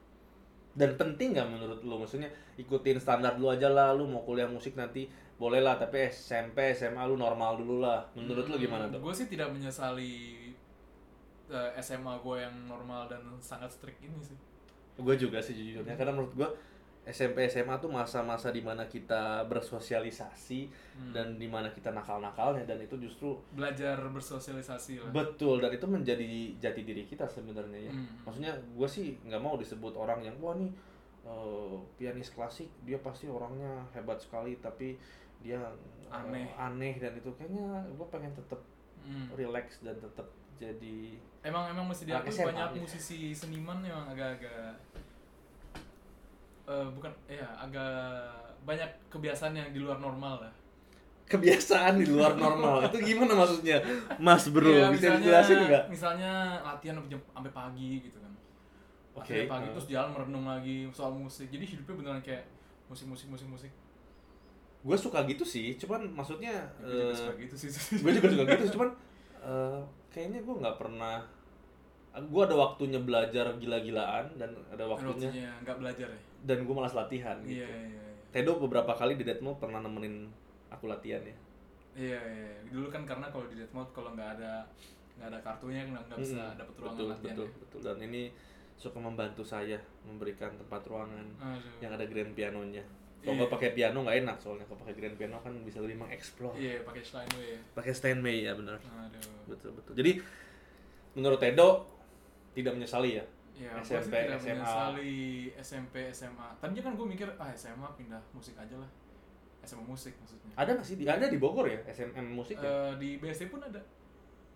Dan 0.75 0.99
penting 0.99 1.31
nggak 1.33 1.47
menurut 1.47 1.79
lu? 1.81 1.95
Maksudnya 1.97 2.27
ikutin 2.59 2.99
standar 2.99 3.39
lu 3.39 3.47
aja 3.47 3.71
lah. 3.71 3.95
Lu 3.95 4.03
mau 4.05 4.21
kuliah 4.21 4.47
musik 4.47 4.75
nanti 4.75 5.07
boleh 5.35 5.63
lah. 5.63 5.79
Tapi 5.79 6.11
SMP, 6.11 6.75
SMA 6.75 6.99
lu 7.07 7.15
normal 7.15 7.55
dulu 7.55 7.79
lah. 7.79 8.03
Menurut 8.13 8.45
lu 8.45 8.55
gimana 8.59 8.91
tuh? 8.91 8.99
Gue 8.99 9.11
Hmm, 9.11 9.15
sih 9.15 9.27
tidak 9.27 9.55
menyesali 9.55 10.51
eh, 11.47 11.69
SMA 11.79 12.19
gue 12.19 12.35
yang 12.41 12.55
normal 12.67 13.07
dan 13.07 13.21
sangat 13.39 13.71
strict 13.71 14.03
ini 14.03 14.19
sih. 14.19 14.35
Gue 14.95 15.15
juga 15.15 15.39
sih 15.39 15.55
jujurnya 15.55 15.95
karena 15.95 16.11
menurut 16.11 16.33
gue 16.35 16.49
SMP 17.05 17.45
SMA 17.45 17.77
tuh 17.77 17.87
masa-masa 17.87 18.49
di 18.49 18.59
mana 18.59 18.85
kita 18.85 19.45
bersosialisasi 19.45 20.61
Hmm. 20.95 21.11
dan 21.11 21.35
di 21.35 21.45
mana 21.45 21.67
kita 21.67 21.91
nakal-nakalnya 21.91 22.63
dan 22.63 22.79
itu 22.79 22.95
justru 22.97 23.35
Belajar 23.51 23.99
bersosialisasi 24.07 24.97
lah. 24.97 25.11
betul 25.11 25.59
dan 25.59 25.69
itu 25.69 25.83
menjadi 25.83 26.25
jati 26.57 26.81
diri 26.81 27.03
kita 27.03 27.27
sebenarnya 27.27 27.79
ya. 27.81 27.91
Hmm. 27.91 28.07
Maksudnya 28.23 28.53
gue 28.55 28.87
sih 28.87 29.19
nggak 29.21 29.37
mau 29.37 29.55
disebut 29.55 29.91
orang 29.93 30.21
yang 30.21 30.35
wah 30.39 30.55
nih 30.55 30.71
eh, 31.23 31.75
pianis 31.95 32.29
klasik 32.29 32.71
dia 32.81 32.97
pasti 32.97 33.27
orangnya 33.27 33.67
hebat 33.91 34.17
sekali 34.17 34.55
tapi 34.57 34.95
dia 35.37 35.59
eh, 35.59 36.15
Aneh. 36.15 36.47
aneh 36.55 36.95
dan 36.95 37.11
itu 37.13 37.27
kayaknya 37.33 37.65
gue 37.87 38.07
pengen 38.07 38.31
tetap 38.33 38.61
Hmm. 39.01 39.29
relax 39.31 39.81
dan 39.81 39.93
tetap 39.95 40.25
jadi 40.55 41.13
Emang 41.43 41.69
emang 41.69 41.85
mesti 41.85 42.07
diakui 42.07 42.25
banyak 42.31 42.71
ya. 42.71 42.79
musisi 42.79 43.29
seniman 43.29 43.77
yang 43.79 44.01
agak-agak 44.07 44.73
eh, 46.65 46.87
bukan 46.89 47.11
ya 47.25 47.45
agak 47.55 48.25
banyak 48.61 48.89
kebiasaan 49.07 49.53
yang 49.53 49.69
di 49.69 49.77
luar 49.77 49.97
normal 49.97 50.41
lah. 50.41 50.53
kebiasaan 51.25 51.97
di 51.97 52.05
luar 52.05 52.37
normal 52.43 52.85
itu 52.85 53.01
gimana 53.03 53.33
maksudnya 53.35 53.81
mas 54.17 54.45
bro 54.47 54.65
Iya, 54.67 54.89
bisa 54.89 55.09
misalnya- 55.09 55.17
dijelasin 55.17 55.57
nggak 55.63 55.83
Misalnya 55.89 56.31
latihan 56.61 56.95
sampai 57.01 57.51
pagi 57.51 57.91
gitu 57.99 58.17
kan. 58.17 58.29
Oke, 59.15 59.33
Latihan 59.33 59.49
pagi 59.49 59.67
uh. 59.67 59.71
terus 59.73 59.87
jalan 59.87 60.09
merenung 60.11 60.45
lagi 60.45 60.85
soal 60.91 61.09
musik. 61.11 61.47
Jadi 61.47 61.65
hidupnya 61.65 61.95
beneran 61.95 62.21
kayak 62.21 62.45
musik 62.85 63.05
musik 63.05 63.27
musik 63.27 63.47
musik. 63.47 63.71
gue 64.85 64.93
suka 64.95 65.25
gitu 65.25 65.41
sih 65.41 65.73
cuman 65.75 66.13
maksudnya 66.13 66.53
Gue 66.77 66.93
juga 66.93 67.09
eh, 67.09 67.17
suka 67.17 67.33
gitu 67.39 67.55
sih. 67.57 67.69
gue 67.97 68.11
juga 68.13 68.27
suka 68.29 68.43
gitu 68.45 68.65
cuman 68.77 68.89
eh, 69.41 69.81
kayaknya 70.07 70.39
gue 70.45 70.55
nggak 70.61 70.77
pernah 70.77 71.25
gue 72.17 72.41
ada 72.41 72.55
waktunya 72.55 72.97
belajar 72.97 73.45
gila-gilaan 73.55 74.25
dan 74.35 74.55
ada 74.67 74.83
waktunya 74.87 75.29
nggak 75.61 75.77
belajar 75.77 76.07
ya 76.07 76.19
dan 76.45 76.57
gue 76.63 76.73
malas 76.73 76.93
latihan 76.93 77.35
gitu. 77.43 77.59
iya 77.59 77.67
iya 77.67 77.91
iya 77.91 78.03
Tedo 78.31 78.59
beberapa 78.59 78.91
kali 78.91 79.15
di 79.15 79.23
Death 79.23 79.39
Note 79.39 79.59
pernah 79.59 79.79
nemenin 79.79 80.27
aku 80.67 80.87
latihan 80.87 81.19
ya. 81.19 81.35
iya 81.95 82.19
iya 82.19 82.51
dulu 82.67 82.87
kan 82.87 83.03
karena 83.03 83.27
kalau 83.27 83.47
di 83.47 83.55
Death 83.55 83.71
Note 83.71 83.91
kalau 83.91 84.11
nggak 84.11 84.39
ada 84.39 84.63
nggak 85.15 85.27
ada 85.31 85.39
kartunya 85.39 85.81
nggak 85.87 86.03
nggak 86.07 86.19
bisa 86.19 86.41
dapet 86.53 86.75
ruangan 86.75 86.95
betul, 86.95 87.07
latihan 87.07 87.35
betul, 87.35 87.47
ya. 87.47 87.57
betul. 87.63 87.79
Dan 87.83 87.97
ini 88.03 88.21
suka 88.75 88.99
membantu 88.99 89.43
saya 89.47 89.79
memberikan 90.03 90.51
tempat 90.55 90.83
ruangan 90.83 91.23
Aduh. 91.39 91.79
yang 91.79 91.95
ada 91.95 92.03
grand 92.03 92.35
pianonya. 92.35 92.83
Kalau 93.23 93.31
Iya. 93.31 93.39
nggak 93.39 93.51
pakai 93.55 93.69
piano 93.71 93.97
nggak 94.03 94.17
enak 94.21 94.37
soalnya 94.37 94.67
kalau 94.67 94.79
pakai 94.83 94.95
grand 94.99 95.15
piano 95.15 95.39
kan 95.39 95.55
bisa 95.63 95.79
lebih 95.79 95.95
mengeksplor. 95.97 96.51
iya 96.59 96.83
pakai 96.83 97.01
Steinway 97.01 97.47
ya 97.55 97.59
Pakai 97.71 97.91
Steinway 97.95 98.37
ya 98.43 98.51
benar. 98.53 98.77
aduh 98.77 99.23
Betul 99.47 99.71
betul. 99.73 99.93
Jadi 99.95 100.11
menurut 101.15 101.39
Tedo 101.39 101.69
tidak 102.55 102.73
menyesali 102.73 103.11
ya. 103.13 103.25
ya 103.53 103.71
SMP, 103.79 104.11
tidak 104.17 104.35
SMA. 104.37 104.51
menyesali 104.55 105.15
SMP 105.57 105.95
SMA 106.09 106.47
tadinya 106.57 106.81
kan 106.81 106.93
gue 106.93 107.07
mikir 107.07 107.27
ah 107.35 107.51
SMA 107.53 107.87
pindah 107.93 108.19
musik 108.31 108.55
aja 108.55 108.75
lah 108.75 108.89
SMA 109.61 109.83
musik 109.83 110.11
maksudnya 110.15 110.51
Ada 110.53 110.69
nggak 110.73 110.85
sih? 110.85 110.95
Di, 110.95 111.05
ada 111.05 111.25
di 111.25 111.37
Bogor 111.37 111.65
ya 111.65 111.79
SMM 111.85 112.27
musik 112.31 112.55
ya? 112.55 112.65
Eh, 112.65 112.91
di 112.95 113.09
BSD 113.17 113.47
pun 113.47 113.59
ada 113.59 113.79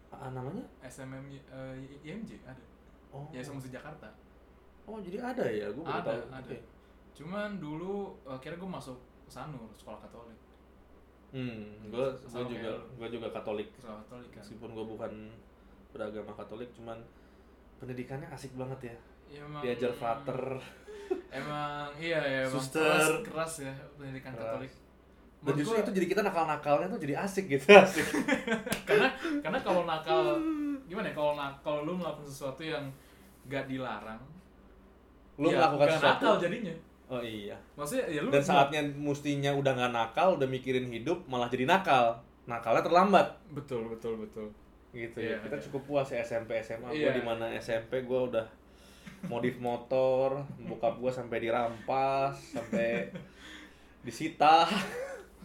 Ah, 0.09 0.29
namanya? 0.29 0.65
SMM 0.81 1.21
uh, 1.47 1.75
IMJ 2.01 2.41
ada 2.43 2.63
Oh. 3.09 3.25
ya 3.29 3.41
sama 3.41 3.57
musik 3.57 3.71
Jakarta 3.71 4.05
Oh 4.83 4.97
jadi 4.99 5.17
ada 5.17 5.41
ya? 5.43 5.65
Gue 5.67 5.81
baru 5.81 5.97
ada 5.97 6.13
tahu. 6.13 6.21
ada 6.29 6.45
Oke. 6.45 6.57
cuman 7.15 7.49
dulu 7.57 7.93
uh, 8.21 8.37
kira 8.37 8.53
gue 8.53 8.69
masuk 8.69 8.97
Sanur 9.25 9.69
sekolah 9.71 9.97
Katolik 9.99 10.37
hmm 11.29 11.87
gue 11.87 12.05
juga 12.25 12.71
gue 12.91 13.07
juga 13.11 13.27
Katolik 13.29 13.69
Sama 13.77 14.01
Katolik 14.03 14.29
kan. 14.29 14.41
meskipun 14.41 14.69
gue 14.71 14.85
bukan 14.87 15.11
beragama 15.89 16.33
Katolik 16.33 16.69
cuman 16.73 16.97
pendidikannya 17.79 18.27
asik 18.29 18.51
banget 18.53 18.91
ya. 18.91 18.95
Ya, 19.29 19.41
emang, 19.45 19.61
diajar 19.63 19.91
frater. 19.93 20.41
Emang 21.29 21.89
iya 21.97 22.19
ya 22.21 22.39
emang 22.45 22.59
Suster. 22.61 22.83
keras, 23.25 23.25
keras 23.25 23.53
ya 23.65 23.73
pendidikan 23.97 24.33
Keras. 24.35 24.45
Katolik. 24.59 24.73
dan 25.39 25.53
justru 25.55 25.75
itu 25.79 25.91
jadi 25.95 26.07
kita 26.11 26.21
nakal-nakalnya 26.21 26.87
tuh 26.91 26.99
jadi 26.99 27.15
asik 27.23 27.47
gitu 27.47 27.65
asik. 27.83 28.03
Karena 28.89 29.07
karena 29.39 29.59
kalau 29.63 29.87
nakal 29.87 30.35
gimana 30.85 31.07
ya 31.07 31.15
kalau 31.15 31.33
kalau 31.63 31.79
lu 31.87 31.93
melakukan 31.95 32.27
sesuatu 32.27 32.59
yang 32.59 32.83
gak 33.47 33.65
dilarang 33.71 34.19
lu 35.39 35.47
ya, 35.47 35.63
melakukan 35.63 35.87
bukan 35.87 35.95
sesuatu. 35.95 36.23
nakal 36.27 36.33
jadinya. 36.43 36.75
Oh 37.09 37.21
iya. 37.23 37.55
Maksudnya 37.79 38.05
ya 38.11 38.19
lu 38.21 38.29
dan 38.29 38.43
saatnya 38.43 38.81
mestinya 38.85 39.51
udah 39.55 39.71
nggak 39.73 39.93
nakal 39.95 40.27
udah 40.35 40.45
mikirin 40.51 40.85
hidup 40.91 41.23
malah 41.31 41.47
jadi 41.47 41.63
nakal. 41.63 42.19
Nakalnya 42.43 42.83
terlambat. 42.83 43.27
Betul 43.55 43.87
betul 43.95 44.19
betul 44.19 44.51
gitu 44.91 45.17
Iya, 45.17 45.35
ya 45.35 45.37
kita 45.41 45.55
iya. 45.55 45.63
cukup 45.69 45.81
puas 45.85 46.07
ya 46.07 46.19
SMP 46.19 46.57
SMA 46.59 46.89
Iya. 46.89 47.11
gue 47.11 47.21
di 47.21 47.23
mana 47.23 47.45
SMP 47.53 48.01
gue 48.01 48.19
udah 48.25 48.45
modif 49.25 49.59
motor 49.59 50.41
bokap 50.61 50.95
gue 50.97 51.11
sampai 51.11 51.37
dirampas 51.39 52.33
sampai 52.55 53.11
disita. 54.05 54.63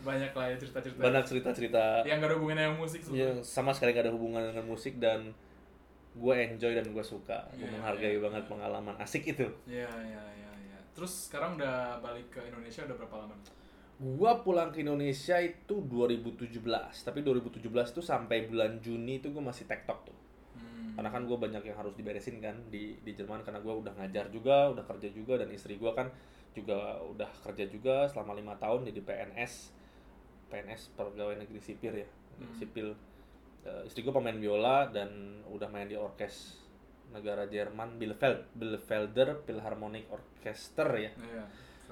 Banyak 0.01 0.31
lah 0.31 0.47
ya 0.47 0.57
cerita 0.57 0.79
cerita 0.79 1.01
banyak 1.01 1.25
cerita 1.25 1.49
cerita 1.51 1.85
yang 2.05 2.19
gak 2.19 2.29
ada 2.29 2.37
hubungannya 2.37 2.65
dengan 2.67 2.79
musik 2.79 3.01
yang 3.03 3.09
sebenarnya. 3.09 3.43
sama 3.43 3.71
sekali 3.73 3.91
gak 3.93 4.05
ada 4.05 4.13
hubungan 4.13 4.43
dengan 4.45 4.65
musik 4.65 4.95
dan 4.99 5.33
gue 6.15 6.35
enjoy 6.37 6.73
dan 6.73 6.87
gue 6.87 7.03
suka. 7.03 7.41
Gue 7.53 7.65
Iya, 7.65 7.73
menghargai 7.73 8.15
iya, 8.15 8.21
banget 8.23 8.43
iya. 8.45 8.51
pengalaman 8.51 8.95
asik 9.01 9.23
itu. 9.27 9.47
Ya 9.67 9.89
ya 9.89 10.23
ya 10.35 10.53
ya 10.61 10.79
terus 10.95 11.27
sekarang 11.27 11.59
udah 11.59 11.99
balik 11.99 12.31
ke 12.31 12.39
Indonesia 12.41 12.87
udah 12.87 12.95
berapa 12.95 13.17
lama 13.19 13.35
gue 13.95 14.33
pulang 14.43 14.75
ke 14.75 14.83
Indonesia 14.83 15.39
itu 15.39 15.79
2017 15.87 16.51
tapi 17.07 17.23
2017 17.23 17.63
tuh 17.95 18.03
sampai 18.03 18.51
bulan 18.51 18.83
Juni 18.83 19.23
itu 19.23 19.31
gue 19.31 19.43
masih 19.43 19.71
tektok 19.71 20.11
tuh. 20.11 20.19
Hmm. 20.55 20.95
karena 20.95 21.11
kan 21.11 21.27
gue 21.27 21.35
banyak 21.35 21.67
yang 21.67 21.75
harus 21.75 21.99
diberesin 21.99 22.39
kan 22.39 22.55
di 22.71 22.99
di 23.03 23.13
Jerman. 23.15 23.47
Karena 23.47 23.63
gue 23.63 23.75
udah 23.75 23.95
ngajar 23.95 24.31
juga 24.35 24.71
udah 24.75 24.85
kerja 24.87 25.09
juga. 25.15 25.39
Dan 25.39 25.55
istri 25.55 25.79
gue 25.79 25.91
kan 25.95 26.11
juga 26.55 27.03
udah 27.03 27.31
kerja 27.47 27.67
juga 27.67 28.07
selama 28.11 28.35
lima 28.39 28.55
tahun 28.59 28.87
jadi 28.87 29.03
PNS 29.03 29.75
PNS 30.51 30.95
pegawai 30.95 31.39
negeri 31.39 31.61
sipil 31.63 31.95
ya. 32.03 32.09
Hmm. 32.39 32.55
sipil. 32.59 32.99
Eh, 33.65 33.83
istri 33.87 34.03
gue 34.03 34.11
pemain 34.15 34.35
biola 34.35 34.91
dan 34.91 35.43
udah 35.51 35.71
main 35.71 35.87
di 35.87 35.95
orkes 35.95 36.63
negara 37.15 37.47
Jerman 37.47 37.95
Bielefeld 37.95 38.59
Bielefelder 38.59 39.47
Philharmonic 39.47 40.11
Orchester 40.11 40.89
ya 40.99 41.13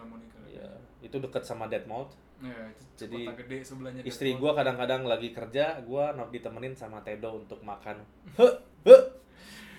Iya, 0.02 0.28
Philharmonica. 0.28 0.38
ya 0.48 0.68
itu 1.00 1.16
deket 1.18 1.42
sama 1.42 1.66
Detmold 1.66 2.10
Iya, 2.38 2.58
itu 2.68 2.82
Jadi, 2.98 3.20
kota 3.24 3.38
gede 3.38 3.58
sebelahnya. 3.62 4.00
istri 4.02 4.34
gue 4.34 4.50
kadang-kadang 4.50 5.02
lagi 5.04 5.30
kerja 5.30 5.64
gue 5.80 6.04
ditemenin 6.28 6.72
sama 6.72 6.98
Tedo 7.00 7.36
untuk 7.36 7.62
makan 7.62 8.02
he 8.34 8.46
he 8.82 8.96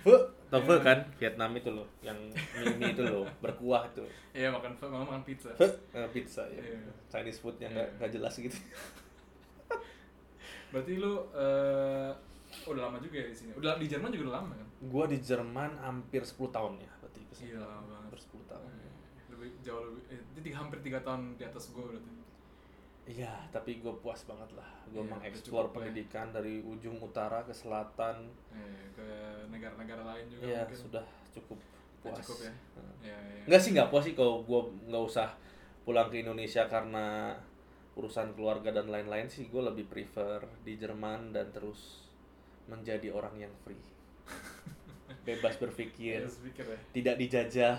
he 0.04 0.16
tau 0.48 0.62
pho 0.62 0.78
kan 0.80 1.02
Vietnam 1.14 1.52
itu 1.54 1.70
loh 1.70 1.90
yang 2.00 2.16
mie, 2.54 2.72
mie 2.78 2.92
itu 2.92 3.04
loh 3.04 3.26
berkuah 3.40 3.84
itu 3.88 4.06
Iya, 4.32 4.48
makan 4.50 4.72
makan, 4.74 5.04
makan 5.04 5.24
pizza. 5.24 5.52
he 5.54 5.68
eh, 5.92 6.08
pizza 6.10 6.44
ya 6.48 6.62
Iya. 6.62 6.92
Chinese 7.10 7.38
food 7.38 7.58
yang 7.58 7.72
nggak 7.72 7.90
nggak 7.98 8.12
jelas 8.12 8.34
gitu 8.38 8.56
Berarti 10.72 10.94
lu 10.96 11.14
eh 11.34 12.12
udah 12.64 12.82
lama 12.84 12.98
juga 12.98 13.18
ya 13.18 13.28
di 13.28 13.36
sini. 13.36 13.52
Udah 13.54 13.76
di 13.76 13.86
Jerman 13.86 14.10
juga 14.10 14.24
udah 14.28 14.36
lama 14.40 14.54
kan? 14.54 14.68
gue 14.84 15.06
di 15.10 15.20
Jerman 15.22 15.72
hampir 15.80 16.22
10 16.22 16.44
tahun 16.50 16.76
ya 16.78 16.92
berarti 16.98 17.20
ke 17.24 17.34
sini. 17.34 17.48
Iya, 17.52 17.62
lama 17.62 17.82
banget. 17.84 18.04
hampir 18.04 18.20
10 18.20 18.52
tahun 18.52 18.70
Lebih 19.44 19.60
jauh 19.60 19.84
lebih 19.86 20.04
eh, 20.10 20.24
jadi 20.34 20.50
hampir 20.56 20.80
tiga 20.80 21.04
tahun 21.04 21.36
di 21.36 21.44
atas 21.44 21.76
gua 21.76 21.92
berarti. 21.92 22.12
Iya, 23.04 23.36
tapi 23.52 23.84
gue 23.84 23.92
puas 24.00 24.24
banget 24.24 24.48
lah. 24.56 24.64
Gue 24.88 25.04
Iya, 25.04 25.12
mengeksplor 25.12 25.68
ya. 25.68 25.72
pendidikan 25.76 26.32
dari 26.32 26.64
ujung 26.64 26.96
utara 26.98 27.44
ke 27.44 27.52
selatan. 27.52 28.32
Eh, 28.48 28.88
ke 28.96 29.04
negara-negara 29.52 30.08
lain 30.08 30.32
juga 30.32 30.48
Iya, 30.48 30.64
mungkin. 30.64 30.80
sudah 30.80 31.04
cukup 31.30 31.60
Udah 31.60 32.16
puas. 32.16 32.24
cukup 32.24 32.38
ya. 32.40 32.54
Nah. 32.80 32.96
Iya, 33.04 33.18
iya. 33.44 33.60
Sih, 33.60 33.76
nggak 33.76 33.92
puas 33.92 34.08
sih 34.08 34.16
kalau 34.16 34.40
gue 34.42 34.62
nggak 34.88 35.04
usah 35.04 35.36
pulang 35.84 36.08
ke 36.08 36.24
Indonesia 36.24 36.64
karena 36.66 37.36
urusan 37.94 38.32
keluarga 38.34 38.72
dan 38.72 38.88
lain-lain 38.88 39.28
sih. 39.28 39.52
Gue 39.52 39.60
lebih 39.60 39.84
prefer 39.86 40.40
di 40.64 40.80
Jerman 40.80 41.36
dan 41.36 41.52
terus 41.52 42.08
menjadi 42.72 43.12
orang 43.12 43.36
yang 43.36 43.52
free. 43.68 43.84
Bebas 45.28 45.56
berpikir, 45.56 46.24
Iya, 46.24 46.32
speaker 46.32 46.68
ya. 46.68 46.80
tidak 46.96 47.16
dijajah, 47.20 47.76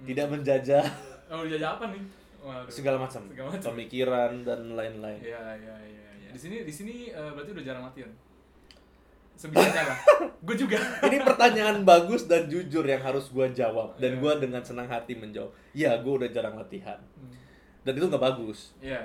Hmm. 0.00 0.06
tidak 0.06 0.26
menjajah 0.28 0.84
Oh, 1.30 1.44
dijajah 1.44 1.76
apa 1.76 1.84
nih? 1.88 2.02
Waduh. 2.40 2.66
segala 2.66 2.96
macam, 2.98 3.22
Segala 3.22 3.48
macam. 3.52 3.68
pemikiran 3.70 4.32
dan 4.40 4.60
lain-lain. 4.72 5.20
Iya, 5.20 5.44
iya, 5.54 5.76
iya, 5.84 6.08
iya. 6.16 6.30
Di 6.30 6.38
sini 6.38 6.64
di 6.64 6.72
sini 6.72 6.94
eh, 7.06 7.30
berarti 7.30 7.52
udah 7.52 7.62
jarang 7.62 7.84
latihan. 7.84 8.10
Sebisanya 9.32 9.82
lah. 9.86 9.98
Gue 10.44 10.52
juga. 10.54 10.76
Ini 11.06 11.16
pertanyaan 11.18 11.80
bagus 11.82 12.24
dan 12.24 12.44
jujur 12.44 12.82
yang 12.82 13.00
harus 13.00 13.28
gua 13.28 13.48
jawab 13.48 13.96
dan 13.96 14.16
Iya. 14.16 14.20
gua 14.20 14.32
dengan 14.36 14.60
senang 14.60 14.84
hati 14.84 15.14
menjawab. 15.14 15.48
Iya, 15.72 15.96
gua 16.00 16.20
udah 16.20 16.28
jarang 16.28 16.56
latihan. 16.56 17.00
Hmm. 17.14 17.32
Dan 17.80 17.92
itu 17.94 18.04
nggak 18.06 18.20
bagus, 18.22 18.76
Iya. 18.78 19.00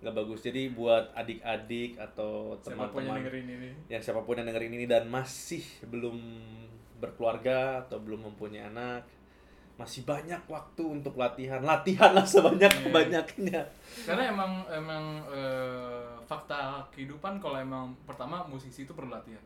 nggak 0.00 0.14
bagus. 0.14 0.38
Jadi 0.40 0.70
buat 0.70 1.10
adik-adik 1.12 1.94
atau 1.96 2.54
teman-teman 2.56 3.02
yang 3.04 3.16
dengerin 3.18 3.46
ini. 3.48 3.68
yang 3.88 3.98
siapa 4.00 4.22
pun 4.22 4.34
yang 4.34 4.46
dengerin 4.46 4.72
ini 4.72 4.86
dan 4.86 5.06
masih 5.06 5.62
belum 5.84 6.18
berkeluarga 6.96 7.82
atau 7.82 7.98
belum 7.98 8.30
mempunyai 8.30 8.62
anak, 8.64 9.02
masih 9.80 10.04
banyak 10.04 10.44
waktu 10.44 10.82
untuk 10.84 11.16
latihan. 11.16 11.64
Latihanlah 11.64 12.28
sebanyak 12.28 12.68
Iya. 12.68 12.92
banyaknya. 12.92 13.60
Karena 14.04 14.28
emang 14.28 14.52
emang 14.68 15.04
eh, 15.32 16.12
fakta 16.28 16.84
kehidupan 16.92 17.40
kalau 17.40 17.56
emang 17.56 17.96
pertama 18.04 18.44
musisi 18.44 18.84
itu 18.84 18.92
perlu 18.92 19.08
latihan. 19.08 19.40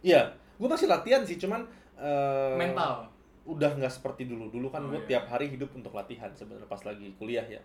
Iya, 0.00 0.30
gua 0.56 0.68
masih 0.70 0.86
latihan 0.86 1.26
sih, 1.26 1.34
cuman 1.36 1.66
eh, 1.98 2.54
Mental. 2.56 3.10
udah 3.42 3.70
nggak 3.74 3.90
seperti 3.90 4.24
dulu. 4.24 4.48
Dulu 4.48 4.70
kan 4.70 4.86
Oh, 4.86 4.94
gue 4.94 5.02
iya. 5.02 5.18
tiap 5.18 5.28
hari 5.28 5.50
hidup 5.50 5.74
untuk 5.74 5.90
latihan 5.92 6.30
sebenarnya 6.30 6.64
pas 6.64 6.80
lagi 6.80 7.10
kuliah 7.18 7.44
ya. 7.44 7.60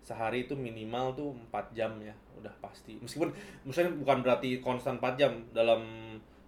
Sehari 0.00 0.46
itu 0.46 0.54
minimal 0.56 1.12
tuh 1.12 1.36
4 1.50 1.74
jam 1.74 1.92
ya, 2.00 2.14
udah 2.38 2.54
pasti. 2.64 2.96
Meskipun 2.96 3.28
misalnya 3.66 3.92
bukan 3.98 4.24
berarti 4.24 4.62
konstan 4.62 4.96
4 4.96 5.20
jam 5.20 5.32
dalam 5.52 5.82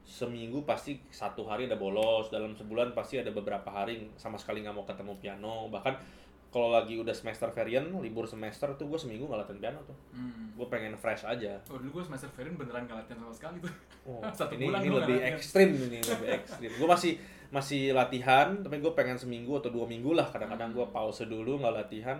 seminggu 0.03 0.65
pasti 0.65 0.99
satu 1.09 1.47
hari 1.47 1.71
ada 1.71 1.77
bolos, 1.77 2.29
dalam 2.29 2.53
sebulan 2.53 2.93
pasti 2.93 3.19
ada 3.19 3.31
beberapa 3.31 3.69
hari 3.69 4.11
sama 4.17 4.37
sekali 4.37 4.61
nggak 4.61 4.75
mau 4.75 4.85
ketemu 4.85 5.15
piano. 5.19 5.71
Bahkan 5.71 5.95
kalau 6.51 6.75
lagi 6.75 6.99
udah 6.99 7.15
semester 7.15 7.47
varian, 7.55 7.87
libur 8.03 8.27
semester 8.27 8.75
tuh 8.75 8.91
gue 8.91 8.99
seminggu 8.99 9.31
nggak 9.31 9.47
latihan 9.47 9.61
piano 9.63 9.81
tuh. 9.87 9.95
Hmm. 10.11 10.51
Gue 10.59 10.67
pengen 10.67 10.99
fresh 10.99 11.23
aja. 11.23 11.63
Oh, 11.71 11.79
dulu 11.79 12.03
gue 12.03 12.05
semester 12.11 12.27
Verin 12.35 12.59
beneran 12.59 12.91
gak 12.91 13.07
latihan 13.07 13.23
sama 13.23 13.31
sekali 13.31 13.57
tuh. 13.63 13.71
Oh, 14.03 14.19
Satu 14.39 14.59
ini, 14.59 14.67
bulan 14.67 14.83
ini 14.83 14.89
nggak 14.91 15.03
lebih 15.07 15.19
latihan. 15.23 15.37
ekstrim 15.39 15.71
ini 15.79 15.99
lebih 16.03 16.29
ekstrim. 16.43 16.71
Gue 16.75 16.89
masih 16.91 17.13
masih 17.51 17.83
latihan, 17.95 18.49
tapi 18.63 18.83
gue 18.83 18.93
pengen 18.99 19.15
seminggu 19.15 19.63
atau 19.63 19.71
dua 19.71 19.87
minggu 19.87 20.11
lah. 20.11 20.27
Kadang-kadang 20.27 20.75
gue 20.75 20.83
Hmm. 20.83 20.91
pause 20.91 21.23
dulu 21.31 21.63
nggak 21.63 21.75
latihan. 21.87 22.19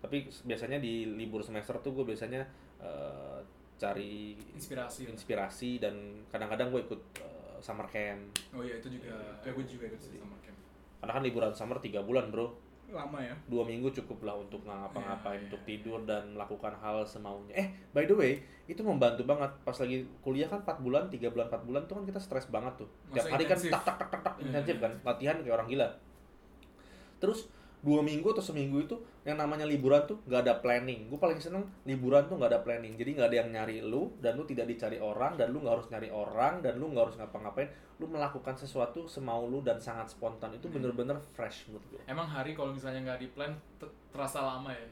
Tapi 0.00 0.28
biasanya 0.44 0.76
di 0.76 1.08
libur 1.16 1.40
semester 1.40 1.76
tuh 1.80 1.96
gue 1.96 2.04
biasanya 2.04 2.44
eh, 2.84 3.40
cari 3.80 4.36
Inspirasi. 4.52 5.08
inspirasi 5.08 5.70
dan 5.80 5.96
kadang-kadang 6.28 6.68
gue 6.68 6.84
ikut 6.84 7.00
eh, 7.18 7.56
summer 7.58 7.88
camp. 7.88 8.20
Oh 8.52 8.60
iya 8.60 8.76
itu 8.76 8.92
juga. 8.92 9.16
Eh, 9.40 9.50
gue 9.50 9.64
juga 9.64 9.88
ikut 9.88 9.96
sih 9.98 10.14
sama 10.14 10.36
camp. 10.38 10.58
Karena 11.00 11.12
kan 11.16 11.22
liburan 11.24 11.50
summer 11.50 11.80
tiga 11.80 12.04
bulan 12.04 12.28
bro. 12.28 12.52
Lama 12.90 13.22
ya. 13.22 13.30
Dua 13.46 13.62
minggu 13.62 13.88
cukup 13.94 14.20
lah 14.20 14.34
untuk 14.34 14.66
ngapa-ngapain, 14.66 15.38
Iya, 15.38 15.46
untuk 15.46 15.62
iya, 15.62 15.68
tidur 15.72 16.02
dan 16.02 16.34
melakukan 16.34 16.74
hal 16.76 17.06
semaunya. 17.06 17.54
Eh, 17.56 17.66
by 17.88 18.02
the 18.02 18.12
way, 18.12 18.32
itu 18.66 18.82
membantu 18.82 19.22
banget. 19.22 19.46
Pas 19.62 19.78
lagi 19.78 20.02
kuliah 20.18 20.50
kan 20.50 20.58
4 20.60 20.82
bulan, 20.82 21.06
3 21.06 21.30
bulan, 21.30 21.46
4 21.46 21.62
bulan 21.62 21.82
tuh 21.86 21.94
kan 21.96 22.04
kita 22.04 22.18
stres 22.18 22.50
banget 22.50 22.74
tuh. 22.76 22.90
Tiap 23.14 23.24
Masa 23.24 23.30
hari 23.30 23.44
kan 23.46 23.54
intensif. 23.54 23.70
tak 23.70 23.82
tak 23.86 23.96
tak 23.96 24.08
tak 24.10 24.20
tak 24.20 24.34
Iya, 24.36 24.44
intensif 24.44 24.74
iya. 24.74 24.82
kan, 24.82 24.92
latihan 25.06 25.36
kayak 25.38 25.54
orang 25.54 25.68
gila. 25.70 25.88
Terus 27.18 27.40
dua 27.80 28.04
minggu 28.04 28.28
atau 28.28 28.44
seminggu 28.44 28.76
itu 28.78 28.92
yang 29.24 29.40
namanya 29.40 29.64
liburan 29.64 30.04
tuh 30.04 30.20
nggak 30.28 30.40
ada 30.44 30.54
planning. 30.60 31.08
Gue 31.08 31.16
paling 31.16 31.40
seneng 31.40 31.64
liburan 31.82 32.28
tuh 32.28 32.36
nggak 32.36 32.52
ada 32.52 32.60
planning. 32.60 32.92
Jadi 32.94 33.16
nggak 33.16 33.28
ada 33.32 33.36
yang 33.40 33.48
nyari 33.50 33.80
lu 33.80 34.12
dan 34.20 34.36
lu 34.36 34.44
tidak 34.44 34.68
dicari 34.68 35.00
orang 35.00 35.40
dan 35.40 35.48
lu 35.48 35.60
nggak 35.60 35.74
harus 35.80 35.88
nyari 35.88 36.08
orang 36.08 36.60
dan 36.60 36.76
lu 36.76 36.92
nggak 36.92 37.04
harus 37.08 37.16
ngapa-ngapain. 37.16 37.68
Lu 37.96 38.04
melakukan 38.04 38.52
sesuatu 38.52 39.04
semau 39.04 39.48
lu 39.48 39.60
dan 39.60 39.80
sangat 39.80 40.08
spontan. 40.08 40.52
Itu 40.52 40.68
Hmm. 40.68 40.76
bener-bener 40.76 41.16
fresh 41.32 41.68
menurut 41.68 41.84
gue. 41.88 42.00
Emang 42.04 42.24
hari 42.24 42.52
kalau 42.52 42.70
misalnya 42.70 43.00
nggak 43.02 43.20
di 43.20 43.28
plan 43.32 43.52
te- 43.80 43.92
terasa 44.12 44.40
lama 44.40 44.68
ya. 44.68 44.84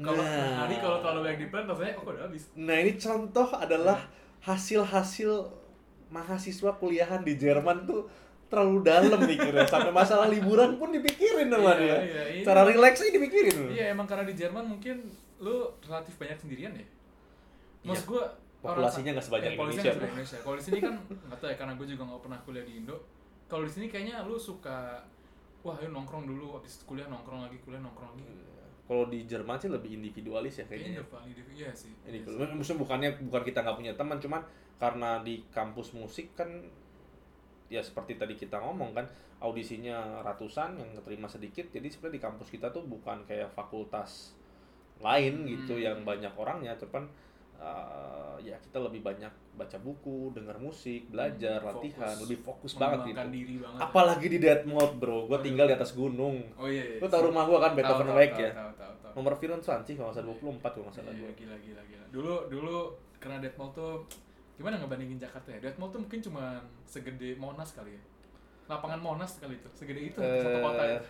Kalau 0.00 0.22
Nah. 0.22 0.64
hari 0.64 0.78
kalau 0.78 1.02
terlalu 1.02 1.20
banyak 1.26 1.40
di 1.44 1.48
plan 1.50 1.64
rasanya 1.66 1.92
oh 1.94 2.02
kok 2.02 2.12
udah 2.14 2.24
habis. 2.24 2.42
Nah 2.54 2.76
ini 2.78 2.94
contoh 2.94 3.48
adalah 3.52 3.98
hasil-hasil 4.40 5.30
mahasiswa 6.08 6.70
kuliahan 6.74 7.22
di 7.22 7.34
Jerman 7.34 7.86
tuh 7.86 8.06
terlalu 8.50 8.82
dalam 8.82 9.20
mikirnya 9.22 9.62
sampai 9.64 9.94
masalah 9.94 10.26
liburan 10.26 10.74
pun 10.74 10.90
dipikirin 10.90 11.46
sama 11.46 11.70
Iya, 11.70 11.78
dia. 11.78 11.96
iya, 12.02 12.22
iya. 12.34 12.42
Cara 12.42 12.66
relaksnya 12.66 13.14
dipikirin. 13.14 13.56
Iya 13.70 13.84
emang 13.94 14.10
karena 14.10 14.26
di 14.26 14.34
Jerman 14.34 14.66
mungkin 14.66 15.06
lu 15.38 15.70
relatif 15.80 16.18
banyak 16.18 16.36
sendirian 16.36 16.74
ya. 16.74 16.86
Maksud 17.86 18.06
gua 18.10 18.24
Populasinya 18.60 19.16
nggak 19.16 19.24
sebanyak 19.24 19.50
eh, 19.50 19.56
Indonesia, 19.56 19.90
Indonesia. 19.96 20.38
Kalau 20.44 20.56
di 20.58 20.64
sini 20.68 20.78
kan 20.84 20.94
nggak 21.00 21.38
tahu 21.40 21.48
ya 21.48 21.56
karena 21.56 21.72
gue 21.80 21.86
juga 21.88 22.02
nggak 22.04 22.22
pernah 22.28 22.38
kuliah 22.44 22.64
di 22.68 22.72
Indo. 22.76 22.96
Kalau 23.48 23.64
di 23.64 23.72
sini 23.72 23.86
kayaknya 23.88 24.20
lu 24.28 24.36
suka 24.36 25.00
wah 25.64 25.76
nongkrong 25.80 26.28
dulu 26.28 26.60
habis 26.60 26.84
kuliah 26.84 27.08
nongkrong 27.08 27.40
lagi 27.48 27.56
kuliah 27.64 27.80
nongkrong 27.80 28.12
lagi 28.12 28.24
Kalau 28.84 29.06
di 29.06 29.22
Jerman 29.24 29.54
sih 29.56 29.70
lebih 29.70 29.96
individualis 29.96 30.60
ya 30.60 30.64
kayaknya 30.66 31.00
kayaknya. 31.06 31.44
iya 31.54 31.70
sih 31.72 31.94
Ini 32.04 32.20
Iya 32.20 32.26
sih. 32.26 32.52
maksudnya 32.52 32.78
bukannya 32.82 33.08
bukan 33.22 33.42
kita 33.46 33.58
nggak 33.62 33.76
punya 33.78 33.92
teman, 33.96 34.18
cuman 34.18 34.42
karena 34.76 35.10
di 35.22 35.40
kampus 35.48 35.94
musik 35.94 36.34
kan 36.34 36.50
ya 37.70 37.80
seperti 37.80 38.18
tadi 38.18 38.34
kita 38.34 38.58
ngomong 38.58 38.90
kan 38.92 39.06
audisinya 39.38 40.20
ratusan 40.20 40.74
yang 40.74 40.90
keterima 40.92 41.24
sedikit, 41.24 41.70
jadi 41.70 41.86
sebenarnya 41.86 42.16
di 42.18 42.22
kampus 42.22 42.48
kita 42.50 42.68
tuh 42.68 42.82
bukan 42.84 43.22
kayak 43.24 43.48
fakultas 43.48 44.34
lain 44.98 45.46
gitu 45.46 45.72
Hmm. 45.72 45.86
yang 45.86 45.98
banyak 46.02 46.34
orangnya, 46.34 46.74
cuman 46.76 47.08
uh, 47.56 48.36
ya 48.38 48.56
kita 48.58 48.80
lebih 48.80 49.00
banyak 49.00 49.30
baca 49.54 49.78
buku, 49.78 50.32
dengar 50.32 50.56
musik, 50.56 51.08
belajar, 51.08 51.60
Hmm, 51.60 51.68
latihan, 51.72 52.10
fokus. 52.10 52.22
lebih 52.24 52.38
fokus 52.42 52.72
banget 52.74 52.98
gitu. 53.06 53.20
Diri 53.30 53.54
banget 53.56 53.78
ya. 53.78 53.86
Apalagi 53.86 54.26
di 54.26 54.38
Dead 54.38 54.62
Mode 54.64 54.94
bro, 54.96 55.24
gue 55.24 55.36
Oh, 55.36 55.40
tinggal 55.40 55.64
di 55.64 55.72
iya. 55.72 55.78
atas 55.78 55.92
gunung. 55.92 56.36
oh 56.54 56.66
iya, 56.66 56.84
iya 56.86 56.98
Lu 56.98 57.06
tau 57.06 57.22
rumah 57.22 57.44
gua 57.44 57.58
kan 57.60 57.72
Beethoven 57.72 58.08
tahu, 58.08 58.16
ya. 58.18 58.50
tahu, 58.50 58.70
tahu, 58.74 58.92
tahu. 58.98 59.12
Nomor 59.14 59.32
Viron 59.36 59.60
sih 59.84 59.94
kalau 59.94 60.08
nggak 60.08 60.16
salah 60.16 60.28
24 60.34 60.70
kalau 60.70 60.84
nggak 60.84 60.96
salah 60.96 61.12
Iya, 61.12 61.30
gila 61.34 61.56
gila 61.60 61.82
gila. 61.84 62.04
Dulu 62.10 62.34
dulu 62.48 62.76
karena 63.16 63.36
Dead 63.38 63.54
Mall 63.54 63.70
tuh 63.70 63.92
gimana 64.60 64.76
ngebandingin 64.76 65.16
Jakarta 65.16 65.48
ya? 65.48 65.58
Dead 65.58 65.76
Mall 65.76 65.88
tuh 65.88 65.98
mungkin 65.98 66.20
cuma 66.20 66.60
segede 66.84 67.32
Monas 67.34 67.72
kali 67.72 67.96
ya. 67.96 68.02
Lapangan 68.68 69.00
Monas 69.00 69.40
kali 69.40 69.56
itu, 69.56 69.68
segede 69.72 70.00
itu 70.06 70.20
satu 70.20 70.58
kota 70.60 70.84
ya. 70.84 70.94
Eh, 70.94 71.02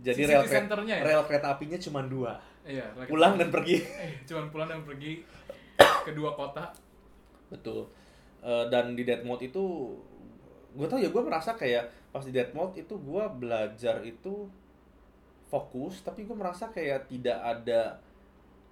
Jadi 0.00 0.18
City 0.18 0.32
rel 0.32 0.42
kereta, 0.42 0.54
centernya 0.56 0.94
ya? 0.96 1.04
rel 1.04 1.22
kereta 1.22 1.46
apinya 1.52 1.76
cuma 1.76 2.00
dua, 2.02 2.32
Iya, 2.64 2.88
lagi- 2.96 3.06
pulang 3.06 3.36
dan 3.36 3.52
pergi. 3.52 3.76
Eh, 3.76 4.12
cuman 4.28 4.48
pulang 4.48 4.66
dan 4.66 4.80
pergi 4.82 5.20
ke 5.76 6.10
dua 6.10 6.32
kota. 6.32 6.72
Betul. 7.46 7.86
Eh, 8.40 8.64
dan 8.66 8.96
di 8.96 9.04
Dead 9.04 9.20
Mode 9.20 9.44
itu, 9.44 9.62
gue 10.72 10.86
tau 10.88 10.96
ya 10.96 11.12
gue 11.12 11.22
merasa 11.22 11.52
kayak 11.52 11.86
pas 12.08 12.24
di 12.24 12.32
Dead 12.32 12.48
Mode 12.50 12.74
itu 12.74 12.96
gue 12.96 13.24
belajar 13.36 14.00
itu 14.00 14.48
fokus, 15.46 16.00
tapi 16.00 16.24
gue 16.24 16.32
merasa 16.32 16.66
kayak 16.66 17.06
tidak 17.06 17.36
ada 17.38 18.00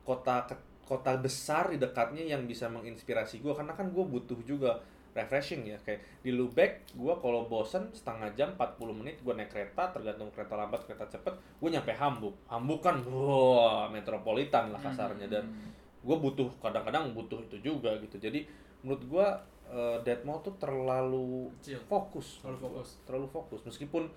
kota 0.02 0.48
ke- 0.48 0.69
kota 0.90 1.14
besar 1.14 1.70
di 1.70 1.78
dekatnya 1.78 2.26
yang 2.26 2.50
bisa 2.50 2.66
menginspirasi 2.66 3.38
gue 3.38 3.54
karena 3.54 3.70
kan 3.78 3.94
gue 3.94 4.02
butuh 4.02 4.42
juga 4.42 4.82
refreshing 5.10 5.66
ya. 5.66 5.78
Kayak 5.86 6.02
di 6.22 6.34
Lubeck 6.34 6.90
gue 6.98 7.14
kalau 7.22 7.46
bosen 7.46 7.94
setengah 7.94 8.34
jam 8.34 8.58
40 8.58 8.98
menit 8.98 9.22
gue 9.22 9.30
naik 9.30 9.54
kereta 9.54 9.94
tergantung 9.94 10.34
kereta 10.34 10.58
lambat 10.58 10.82
kereta 10.82 11.06
cepet 11.06 11.30
gue 11.62 11.68
nyampe 11.70 11.94
Hamburg. 11.94 12.34
Hamburg 12.50 12.80
kan 12.82 12.96
wah 13.06 13.86
metropolitan 13.86 14.74
lah 14.74 14.82
kasarnya. 14.82 15.30
Dan 15.30 15.46
Hmm. 15.46 15.70
gue 16.00 16.16
butuh 16.18 16.50
kadang-kadang 16.58 17.14
butuh 17.14 17.38
itu 17.46 17.62
juga 17.62 17.94
gitu. 18.02 18.18
Jadi 18.18 18.46
menurut 18.82 19.02
gue 19.06 19.26
uh, 19.70 19.98
Deadmau 20.02 20.42
tuh 20.42 20.56
terlalu 20.58 21.54
Kecil. 21.62 21.78
fokus. 21.86 22.42
Terlalu 22.42 22.58
fokus. 22.58 22.88
terlalu 23.06 23.26
fokus. 23.30 23.60
Meskipun 23.62 24.10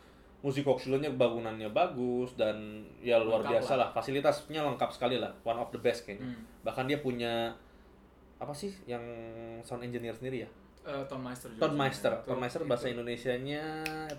musik 0.43 0.63
auxiliarnya 0.65 1.09
bangunannya 1.11 1.71
bagus 1.71 2.35
dan 2.35 2.59
ya 2.99 3.15
luar 3.17 3.39
Lengkap 3.39 3.51
biasa 3.57 3.73
lah. 3.73 3.89
fasilitasnya 3.89 4.59
lengkap 4.61 4.89
sekali 4.91 5.15
lah 5.15 5.31
one 5.41 5.55
of 5.55 5.71
the 5.71 5.79
best 5.79 6.03
kayaknya 6.03 6.27
Hmm. 6.27 6.43
bahkan 6.61 6.83
dia 6.83 6.99
punya 6.99 7.55
apa 8.37 8.51
sih 8.51 8.75
yang 8.83 8.99
sound 9.61 9.81
engineer 9.81 10.11
sendiri 10.11 10.43
ya 10.43 10.51
Eh, 10.83 10.99
Ton 11.07 11.15
Meister 11.17 11.47
juga. 11.47 11.63
Ton 11.63 11.73
Meister 11.73 12.11
Itu- 12.11 12.27
Ton 12.27 12.37
Meister 12.37 12.59
bahasa 12.65 12.85
itu 12.85 12.93
Indonesianya 12.93 13.63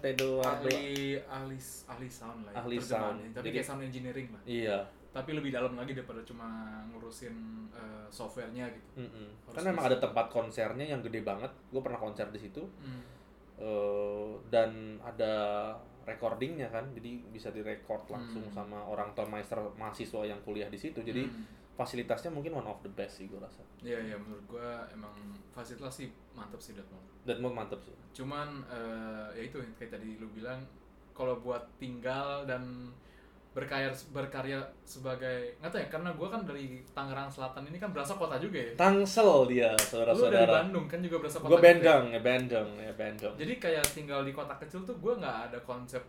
Tedo 0.00 0.40
ahli 0.40 1.12
ahli 1.22 1.60
ahli 1.84 2.08
sound 2.08 2.40
lah. 2.40 2.50
ya, 2.50 2.56
Ahli 2.58 2.80
sound. 2.80 3.20
Tapi 3.20 3.36
Jadi- 3.36 3.52
kayak 3.52 3.66
sound 3.68 3.82
engineering 3.84 4.28
lah. 4.32 4.40
iya 4.46 4.78
Tapi 5.12 5.30
lebih 5.30 5.52
dalam 5.52 5.76
lagi 5.76 5.92
daripada 5.92 6.24
cuma 6.24 6.48
ngurusin 6.88 7.36
eh, 7.70 8.08
softwarenya 8.08 8.64
gitu. 8.66 8.96
mm-mm. 8.98 9.28
Harus 9.44 9.54
kan 9.54 9.64
memang 9.68 9.84
ada 9.84 10.00
tempat 10.00 10.26
konsernya 10.26 10.86
yang 10.86 10.98
gede 11.00 11.20
banget 11.20 11.52
gue 11.68 11.78
pernah 11.78 12.00
konser 12.00 12.32
di 12.32 12.40
situ 12.40 12.64
Hmm. 12.80 13.04
Eh, 13.56 14.30
dan 14.48 14.70
ada 15.00 15.34
recordingnya 16.04 16.68
kan 16.68 16.84
jadi 16.92 17.22
bisa 17.28 17.48
direkord 17.48 18.04
langsung 18.06 18.44
Hmm. 18.44 18.54
sama 18.54 18.78
orang 18.78 19.12
Ton 19.12 19.26
Meister 19.26 19.56
mahasiswa 19.74 20.22
yang 20.22 20.40
kuliah 20.42 20.68
di 20.68 20.76
situ 20.76 21.00
jadi 21.00 21.24
Hmm. 21.24 21.44
fasilitasnya 21.74 22.30
mungkin 22.30 22.54
one 22.54 22.66
of 22.66 22.78
the 22.80 22.90
best 22.90 23.18
sih 23.18 23.26
gue 23.26 23.34
rasa 23.36 23.64
Iya 23.80 23.98
iya 24.04 24.14
menurut 24.14 24.46
gua 24.46 24.86
emang 24.88 25.10
fasilitas 25.50 25.90
sih 25.96 26.06
mantep 26.30 26.60
sih 26.60 26.70
Dortmund. 26.70 27.02
Deadmau 27.24 27.50
mantep 27.50 27.80
sih 27.80 27.94
Cuman 28.14 28.62
eh, 28.68 29.26
ya 29.34 29.42
itu 29.44 29.58
kayak 29.74 29.90
tadi 29.92 30.14
lu 30.16 30.30
bilang 30.30 30.62
kalau 31.10 31.38
buat 31.38 31.66
tinggal 31.76 32.44
dan 32.44 32.94
berkarya 33.54 33.86
berkarya 34.10 34.58
sebagai 34.82 35.54
nggak 35.62 35.70
tahu 35.70 35.78
ya 35.78 35.88
karena 35.88 36.10
gua 36.12 36.26
kan 36.28 36.42
dari 36.42 36.82
Tangerang 36.90 37.30
Selatan 37.30 37.62
ini 37.70 37.78
kan 37.78 37.94
berasa 37.94 38.18
kota 38.18 38.34
juga 38.36 38.58
ya. 38.58 38.72
Tangsel 38.74 39.30
dia 39.46 39.70
Lu 39.70 39.78
dari 39.78 39.86
saudara-saudara 39.86 40.52
Bandung 40.60 40.86
kan 40.90 40.98
juga 40.98 41.16
berasa 41.22 41.38
kota. 41.38 41.46
gue 41.46 41.54
juga 41.54 41.62
ya. 41.62 41.66
Bandung 41.70 42.04
ya 42.10 42.20
Bandung 42.20 42.70
ya 42.76 42.92
Bandung 42.92 43.34
Jadi 43.38 43.54
kayak 43.56 43.84
tinggal 43.88 44.20
di 44.22 44.32
kota 44.34 44.54
kecil 44.58 44.82
tuh 44.82 44.98
gua 44.98 45.14
nggak 45.16 45.36
ada 45.48 45.58
konsep 45.62 46.02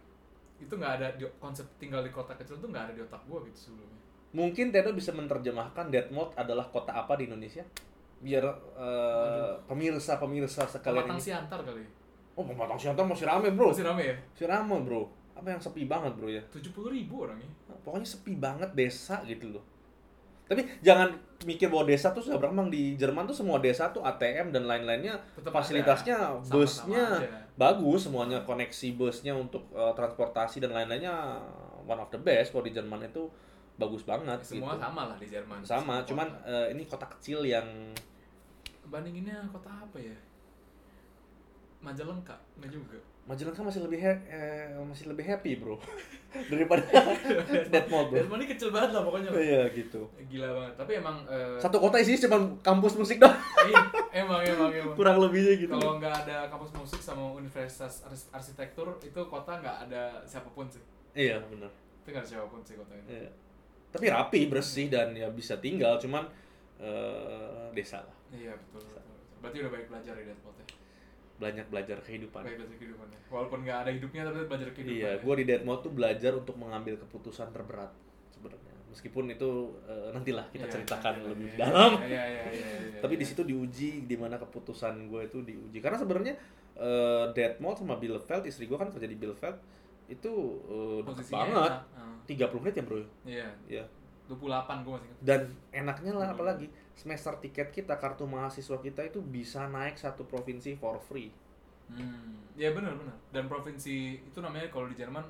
itu 0.58 0.74
nggak 0.74 0.94
ada 0.98 1.08
konsep 1.38 1.68
tinggal 1.78 2.02
di 2.02 2.10
kota 2.10 2.34
kecil 2.34 2.58
tuh 2.58 2.68
nggak 2.68 2.90
ada 2.90 2.94
di 2.94 3.02
otak 3.02 3.22
gua 3.24 3.40
gitu 3.46 3.70
sebelumnya. 3.70 4.00
mungkin 4.32 4.74
Tedo 4.74 4.92
bisa 4.92 5.12
menerjemahkan 5.12 5.86
Deadmau 5.88 6.34
adalah 6.34 6.66
kota 6.68 6.92
apa 6.92 7.14
di 7.14 7.30
Indonesia 7.30 7.62
biar 8.18 8.42
eh, 8.74 9.52
pemirsa-pemirsa 9.64 10.66
sekalian 10.66 11.06
Pematang 11.06 11.20
ini 11.20 11.24
Siantar 11.24 11.60
kali. 11.62 11.84
ya? 11.84 11.90
oh 12.36 12.44
pematang 12.44 12.76
siantar 12.76 13.06
masih 13.06 13.24
rame 13.24 13.48
bro 13.54 13.70
Masih 13.72 13.86
rame 13.86 14.04
ya? 14.04 14.16
masih 14.18 14.48
rame 14.50 14.76
bro 14.82 15.04
apa 15.36 15.48
yang 15.52 15.62
sepi 15.62 15.84
banget 15.86 16.16
bro 16.16 16.32
ya 16.32 16.42
tujuh 16.50 16.72
puluh 16.72 16.96
ribu 16.96 17.28
orangnya. 17.28 17.48
pokoknya 17.84 18.08
sepi 18.08 18.34
banget 18.40 18.72
desa 18.74 19.20
gitu 19.28 19.52
loh 19.52 19.64
tapi 20.46 20.62
jangan 20.80 21.10
mikir 21.44 21.74
bahwa 21.74 21.90
desa 21.90 22.14
tuh 22.14 22.22
sudah 22.22 22.38
berkembang 22.38 22.70
di 22.70 22.94
Jerman 22.96 23.26
tuh 23.26 23.34
semua 23.34 23.58
desa 23.58 23.90
tuh 23.90 24.06
ATM 24.06 24.54
dan 24.54 24.70
lain-lainnya 24.70 25.18
fasilitasnya 25.42 26.16
ada. 26.16 26.38
Sama-sama 26.38 26.54
busnya 26.54 27.04
aja. 27.18 27.30
bagus 27.58 28.00
semuanya 28.06 28.40
koneksi 28.46 28.88
busnya 28.94 29.34
untuk 29.34 29.66
eh, 29.74 29.94
transportasi 29.98 30.62
dan 30.62 30.72
lain-lainnya 30.72 31.42
one 31.86 31.98
of 31.98 32.10
the 32.14 32.22
best 32.22 32.54
kalau 32.54 32.62
di 32.62 32.74
Jerman 32.78 33.10
itu 33.10 33.26
bagus 33.76 34.06
banget 34.06 34.38
Semua 34.46 34.78
gitu. 34.78 34.86
sama 34.86 35.02
lah 35.10 35.18
di 35.18 35.28
Jerman. 35.28 35.60
sama 35.66 36.00
Semua 36.00 36.08
cuman 36.08 36.28
kota. 36.30 36.48
eh, 36.48 36.68
ini 36.78 36.84
kota 36.86 37.06
kecil 37.18 37.40
yang 37.44 37.68
bandinginnya 38.86 39.42
kota 39.50 39.68
apa 39.68 39.98
ya? 39.98 40.14
Majalengka, 41.82 42.34
nggak 42.58 42.72
juga. 42.72 42.98
Majalengka 43.26 43.58
masih 43.60 43.82
lebih 43.82 43.98
he- 43.98 44.26
eh, 44.28 44.70
masih 44.80 45.10
lebih 45.10 45.26
happy 45.26 45.58
bro 45.58 45.82
daripada 46.52 46.86
Deadmau 47.74 48.06
bro 48.06 48.22
Jerman 48.22 48.38
ini 48.38 48.48
kecil 48.48 48.70
banget 48.70 48.94
lah 48.94 49.02
pokoknya. 49.02 49.34
iya 49.34 49.66
gitu 49.68 50.06
Gila 50.24 50.46
banget. 50.52 50.74
Tapi 50.78 50.92
emang 50.96 51.26
eh, 51.26 51.58
satu 51.58 51.78
kota 51.80 51.98
isinya 51.98 52.22
cuma 52.24 52.38
kampus 52.62 52.94
musik 52.94 53.18
doang 53.18 53.34
iya, 53.66 53.82
emang 54.16 54.40
emang 54.40 54.70
emang. 54.72 54.94
kurang 55.00 55.18
lebihnya 55.18 55.58
gitu 55.58 55.74
Kalau 55.74 55.98
nggak 55.98 56.16
ada 56.24 56.46
kampus 56.48 56.70
musik 56.76 57.00
sama 57.00 57.34
universitas 57.34 58.06
ars- 58.06 58.30
arsitektur 58.32 58.94
itu 59.00 59.18
kota 59.26 59.58
nggak 59.58 59.78
ada 59.84 60.22
siapa 60.24 60.48
pun 60.48 60.68
sih. 60.68 60.84
iya 61.14 61.42
benar 61.42 61.74
Itu 62.00 62.14
nggak 62.14 62.22
ada 62.22 62.30
siapa 62.30 62.46
pun 62.46 62.62
sih 62.62 62.76
kota 62.76 62.94
ini. 62.94 63.10
Iya. 63.18 63.30
Tapi 63.90 64.06
rapi, 64.08 64.42
bersih 64.46 64.86
dan 64.86 65.16
ya 65.16 65.32
bisa 65.32 65.58
tinggal, 65.58 65.96
cuman 65.96 66.28
eh, 66.78 67.66
desa 67.72 68.04
lah. 68.04 68.16
Iya 68.30 68.54
betul, 68.54 68.86
betul. 68.86 69.02
Berarti 69.40 69.58
udah 69.58 69.72
baik 69.72 69.86
belajar 69.88 70.14
ya 70.14 70.26
Deadpool 70.28 70.54
ya. 70.54 70.66
Banyak 71.36 71.66
belajar 71.68 71.98
kehidupan. 72.00 72.42
Belajar 72.48 72.68
kehidupannya. 72.80 73.20
Walaupun 73.28 73.60
nggak 73.68 73.78
ada 73.88 73.92
hidupnya 73.92 74.22
tapi 74.24 74.48
belajar 74.48 74.70
kehidupan. 74.72 74.96
Iya, 74.96 75.12
gue 75.20 75.34
di 75.36 75.44
Deadmau 75.44 75.76
tuh 75.84 75.92
belajar 75.92 76.32
untuk 76.36 76.56
mengambil 76.56 76.96
keputusan 76.96 77.52
terberat 77.52 77.92
sebenarnya. 78.32 78.74
Meskipun 78.92 79.28
itu 79.28 79.76
eh, 79.92 80.10
nantilah 80.16 80.48
kita 80.56 80.66
Iya, 80.68 80.74
ceritakan 80.80 81.14
iya, 81.20 81.28
lebih 81.28 81.48
iya, 81.52 81.58
dalam. 81.60 81.92
Iya 82.00 82.08
iya 82.08 82.24
iya. 82.24 82.44
iya, 82.48 82.68
iya, 82.96 83.00
Tapi 83.04 83.14
iya. 83.18 83.22
di 83.22 83.26
situ 83.28 83.42
diuji 83.44 83.90
di 84.08 84.16
mana 84.16 84.40
keputusan 84.40 85.12
gue 85.12 85.22
itu 85.28 85.44
diuji. 85.44 85.78
Karena 85.84 86.00
sebenarnya 86.00 86.34
eh 86.76 87.26
Deadmau 87.36 87.76
sama 87.76 88.00
Bielefeld, 88.00 88.48
istri 88.48 88.68
gue 88.68 88.76
kan 88.80 88.88
kerja 88.92 89.08
di 89.08 89.16
Bielefeld 89.20 89.60
itu 90.06 90.34
eh, 90.72 91.00
deket 91.04 91.28
posisinya 91.28 91.44
banget. 91.52 91.72
Ah, 92.00 92.16
30 92.26 92.62
menit 92.64 92.76
ya 92.80 92.84
bro. 92.88 92.98
Iya. 93.26 93.48
Ya. 93.68 93.84
28 94.28 94.82
gue 94.82 94.92
masih 94.94 95.08
ingat. 95.08 95.20
Dan 95.22 95.42
enaknya 95.72 96.14
lah 96.14 96.28
Hmm. 96.30 96.36
apalagi 96.36 96.68
semester 96.94 97.34
tiket 97.38 97.70
kita 97.70 97.96
kartu 97.96 98.26
mahasiswa 98.26 98.78
kita 98.80 99.02
itu 99.04 99.20
bisa 99.20 99.68
naik 99.68 99.96
satu 99.96 100.24
provinsi 100.24 100.74
for 100.76 100.98
free. 100.98 101.30
Hmm, 101.86 102.42
ya 102.58 102.74
benar 102.74 102.98
benar. 102.98 103.14
Dan 103.30 103.46
provinsi 103.46 104.18
itu 104.18 104.40
namanya 104.42 104.74
kalau 104.74 104.90
di 104.90 104.98
Jerman 104.98 105.22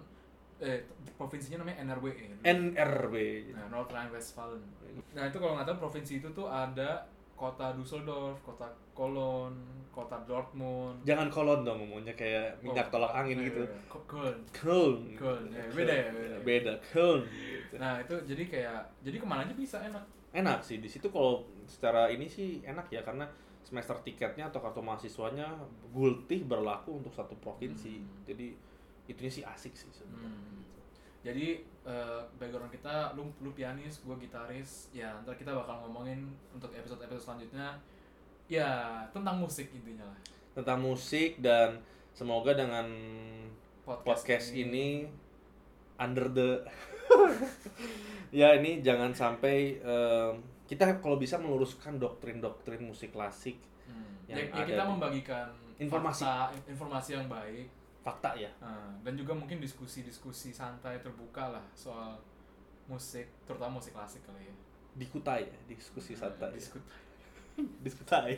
eh 0.55 0.87
provinsinya 1.19 1.59
namanya 1.59 1.83
NRWE. 1.83 2.39
NRW. 2.47 3.15
Nah, 3.51 3.67
North 3.67 3.91
Rhine-Westphalia. 3.91 4.63
Nah, 5.11 5.27
itu 5.27 5.35
kalau 5.35 5.59
nggak 5.59 5.67
tahu 5.67 5.77
provinsi 5.83 6.23
itu 6.23 6.31
tuh 6.31 6.47
ada 6.47 7.03
kota 7.35 7.75
Düsseldorf, 7.75 8.39
kota 8.41 8.63
Cologne, 8.95 9.59
kota 9.91 10.15
Dortmund. 10.23 11.03
Jangan 11.03 11.27
kolon 11.27 11.67
dong 11.67 11.83
ngomongnya 11.83 12.15
kayak 12.15 12.55
minyak 12.63 12.87
Oh, 12.87 12.99
tolak 12.99 13.11
angin 13.11 13.43
iya, 13.43 13.47
gitu. 13.51 13.61
iya. 13.67 13.99
Köln. 14.07 14.37
Köln. 14.55 14.99
Köln, 15.19 15.45
ya, 15.51 15.63
beda 15.67 15.93
ya, 15.93 16.09
beda. 16.15 16.37
Beda. 16.47 16.73
Köln. 16.79 17.21
gitu. 17.27 17.75
Nah, 17.75 17.99
itu 17.99 18.15
jadi 18.23 18.43
kayak 18.47 18.79
jadi 19.03 19.17
ke 19.19 19.27
mana 19.27 19.43
aja 19.43 19.55
bisa 19.55 19.77
enak. 19.83 20.03
Enak 20.31 20.59
sih 20.63 20.79
di 20.79 20.87
situ 20.87 21.07
kalau 21.11 21.43
secara 21.67 22.07
ini 22.11 22.27
sih 22.27 22.63
enak 22.63 22.87
ya 22.91 23.03
karena 23.03 23.27
semester 23.63 23.97
tiketnya 24.03 24.47
atau 24.47 24.61
kartu 24.61 24.79
mahasiswanya 24.79 25.47
gultih 25.91 26.47
berlaku 26.47 27.03
untuk 27.03 27.11
satu 27.11 27.35
provinsi. 27.39 27.99
Hmm. 27.99 28.23
Jadi 28.23 28.47
itunya 29.11 29.31
sih 29.31 29.43
asik 29.43 29.75
sih 29.75 29.91
sebenarnya. 29.91 30.31
Hmm. 30.31 30.63
Jadi 31.25 31.47
eh, 31.85 32.21
background 32.41 32.73
kita, 32.73 33.13
lu, 33.13 33.29
lu 33.39 33.53
pianis, 33.53 34.01
gue 34.01 34.15
gitaris. 34.19 34.89
Ya, 34.91 35.13
ntar 35.21 35.37
kita 35.37 35.53
bakal 35.53 35.85
ngomongin 35.85 36.33
untuk 36.51 36.73
episode-episode 36.73 37.21
selanjutnya. 37.21 37.77
Ya, 38.49 39.01
tentang 39.13 39.37
musik 39.37 39.69
intinya 39.71 40.05
lah. 40.05 40.19
Tentang 40.53 40.81
musik 40.81 41.39
dan 41.41 41.81
semoga 42.11 42.57
dengan 42.57 42.89
Podcast, 43.85 44.05
podcast 44.25 44.47
ini 44.57 45.05
under 46.01 46.25
the 46.33 46.65
ya 48.33 48.57
ini 48.57 48.81
jangan 48.81 49.13
sampai 49.13 49.77
eh, 49.77 50.31
kita 50.65 50.97
kalau 50.99 51.21
bisa 51.21 51.37
meluruskan 51.37 52.01
doktrin-doktrin 52.01 52.81
musik 52.81 53.13
klasik 53.13 53.61
Hmm. 53.85 54.17
Yang 54.25 54.37
Ya, 54.37 54.45
ya 54.49 54.53
ada 54.57 54.65
kita 54.65 54.83
membagikan 54.89 55.47
Informasi. 55.77 56.25
fakta, 56.25 56.57
informasi 56.65 57.09
yang 57.21 57.29
baik 57.29 57.69
fakta 58.05 58.37
ya 58.37 58.51
Nah, 58.57 58.93
dan 59.01 59.13
juga 59.13 59.33
mungkin 59.33 59.57
diskusi-diskusi 59.57 60.53
santai 60.53 61.01
terbuka 61.01 61.49
lah 61.49 61.65
soal 61.73 62.21
musik, 62.85 63.25
terutama 63.43 63.81
musik 63.81 63.91
klasik 63.91 64.21
kali 64.21 64.45
ya. 64.45 64.53
dikutai 64.95 65.41
ya 65.43 65.57
diskusi 65.65 66.13
santai 66.13 66.53
ya. 66.53 66.55
Diskut. 66.55 66.83
diskutai 67.85 68.37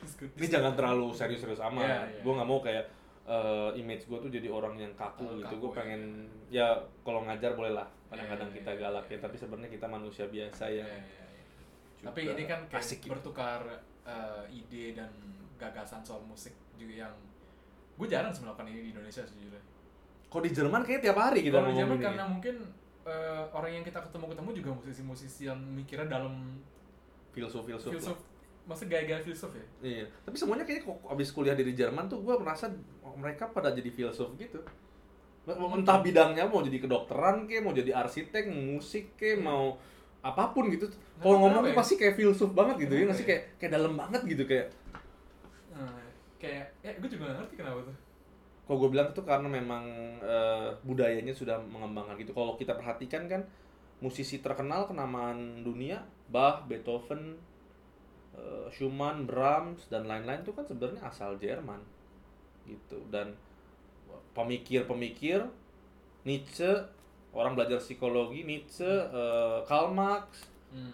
Diskut. 0.00 0.30
ini 0.32 0.46
jangan 0.46 0.72
terlalu 0.72 1.10
serius-serius 1.10 1.60
amat 1.60 1.82
Iya, 1.82 1.98
iya. 2.08 2.20
gue 2.22 2.32
nggak 2.32 2.48
mau 2.48 2.60
kayak 2.60 2.84
eh, 3.26 3.70
image 3.76 4.06
gue 4.06 4.18
tuh 4.18 4.30
jadi 4.30 4.48
orang 4.48 4.78
yang 4.78 4.92
kaku 4.94 5.26
Terlalu 5.26 5.40
gitu 5.42 5.54
gue 5.58 5.68
ya. 5.68 5.76
pengen 5.76 6.02
ya 6.48 6.66
kalau 7.02 7.26
ngajar 7.26 7.52
boleh 7.52 7.74
lah 7.74 7.84
kadang-kadang 8.06 8.48
Iya, 8.48 8.56
kita 8.56 8.70
iya, 8.72 8.80
galak 8.80 9.04
iya. 9.04 9.12
ya 9.12 9.18
tapi 9.20 9.36
sebenarnya 9.36 9.70
kita 9.72 9.86
manusia 9.86 10.24
biasa 10.26 10.64
Iya, 10.64 10.78
ya 10.78 10.86
iya, 10.86 10.96
iya. 11.02 11.24
juga 11.96 12.06
Tapi 12.06 12.20
ini 12.24 12.44
kan 12.46 12.60
kayak 12.64 12.80
asik 12.80 12.98
gitu. 13.02 13.10
bertukar 13.12 13.60
eh, 14.06 14.44
ide 14.48 14.94
dan 14.94 15.10
gagasan 15.56 16.00
soal 16.00 16.22
musik 16.22 16.54
juga 16.74 16.94
yang 17.02 17.14
gue 17.96 18.06
jarang 18.06 18.30
sih 18.30 18.44
melakukan 18.44 18.68
ini 18.68 18.80
di 18.80 18.90
Indonesia 18.92 19.22
sejujurnya. 19.24 19.62
Kalau 20.26 20.42
di 20.44 20.52
Jerman 20.52 20.82
kayak 20.84 21.00
tiap 21.00 21.16
hari 21.16 21.40
kita 21.40 21.56
Kalau 21.56 21.70
di 21.72 21.76
Jerman 21.80 21.96
ini. 21.96 22.04
karena 22.04 22.24
mungkin 22.28 22.56
eh, 23.06 23.42
orang 23.54 23.70
yang 23.72 23.84
kita 23.86 23.98
ketemu-ketemu 24.04 24.50
juga 24.58 24.70
musisi-musisi 24.76 25.42
yang 25.48 25.58
mikirnya 25.58 26.06
dalam 26.10 26.60
filsuf-filsuf. 27.32 27.88
lah. 27.88 27.94
filsuf, 27.96 28.18
maksudnya 28.66 28.90
gaya-gaya 28.98 29.20
filsuf 29.22 29.52
ya. 29.54 29.66
Iya. 29.80 30.04
Tapi 30.24 30.36
semuanya 30.36 30.64
kayaknya 30.66 30.88
kok 30.88 30.98
abis 31.08 31.28
kuliah 31.30 31.54
di 31.56 31.72
Jerman 31.72 32.08
tuh 32.08 32.20
gue 32.20 32.34
merasa 32.36 32.68
mereka 33.16 33.48
pada 33.48 33.72
jadi 33.72 33.88
filsuf 33.88 34.34
gitu. 34.36 34.60
Entah 35.46 36.02
bidangnya 36.02 36.50
mau 36.50 36.58
jadi 36.58 36.82
kedokteran 36.82 37.46
ke, 37.46 37.62
mau 37.62 37.70
jadi 37.70 37.94
arsitek, 37.94 38.50
musik 38.50 39.14
ke, 39.14 39.38
Iya. 39.38 39.46
mau 39.46 39.78
apa 40.18 40.50
pun 40.50 40.66
gitu. 40.74 40.90
Kalau 41.22 41.38
ngomong 41.38 41.62
tuh 41.62 41.70
ya. 41.70 41.76
pasti 41.78 41.94
kayak 41.94 42.18
filsuf 42.18 42.50
banget 42.50 42.82
gitu 42.90 42.98
ya, 42.98 43.06
ya? 43.06 43.14
kayak 43.14 43.42
kayak 43.62 43.72
dalam 43.78 43.94
banget 43.94 44.26
gitu 44.26 44.42
kayak. 44.42 44.74
Nah, 45.70 45.94
kayak 46.36 46.66
ya 46.84 46.92
gue 46.96 47.08
juga 47.08 47.32
gak 47.32 47.36
ngerti 47.44 47.54
kenapa 47.60 47.80
tuh. 47.86 47.96
Kalau 48.66 48.76
gue 48.82 48.90
bilang 48.90 49.08
itu 49.14 49.22
karena 49.22 49.48
memang 49.48 49.84
eh, 50.20 50.68
budayanya 50.82 51.34
sudah 51.34 51.56
mengembangkan 51.70 52.18
gitu. 52.18 52.34
Kalau 52.34 52.58
kita 52.58 52.74
perhatikan 52.74 53.30
kan 53.30 53.42
musisi 54.02 54.42
terkenal 54.42 54.90
kenamaan 54.90 55.62
dunia, 55.64 56.02
Bach, 56.28 56.66
Beethoven, 56.66 57.38
eh, 58.34 58.66
Schumann, 58.74 59.24
Brahms 59.24 59.86
dan 59.88 60.04
lain-lain 60.10 60.42
itu 60.42 60.52
kan 60.52 60.66
sebenarnya 60.66 61.02
asal 61.06 61.38
Jerman 61.38 61.80
gitu. 62.66 62.98
Dan 63.08 63.38
pemikir-pemikir 64.34 65.46
Nietzsche, 66.26 66.74
orang 67.30 67.54
belajar 67.54 67.78
psikologi 67.78 68.42
Nietzsche, 68.42 68.88
eh, 68.88 69.58
Karl 69.64 69.94
Marx, 69.94 70.56
Hmm. 70.66 70.92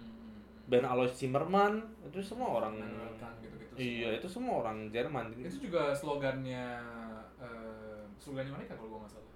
Ben 0.68 0.85
Alois 0.85 1.11
Zimmermann 1.16 1.83
itu 2.07 2.20
semua 2.22 2.61
orang 2.61 2.76
gitu-gitu 2.78 3.51
Iya, 3.82 4.08
itu 4.22 4.28
semua 4.30 4.62
orang 4.62 4.86
Jerman. 4.94 5.34
Itu 5.34 5.66
juga 5.66 5.90
slogannya 5.90 6.78
eh, 7.42 8.02
slogannya 8.22 8.54
mereka 8.54 8.78
kalau 8.78 8.94
gue 8.94 9.00
nggak 9.02 9.12
salah. 9.18 9.34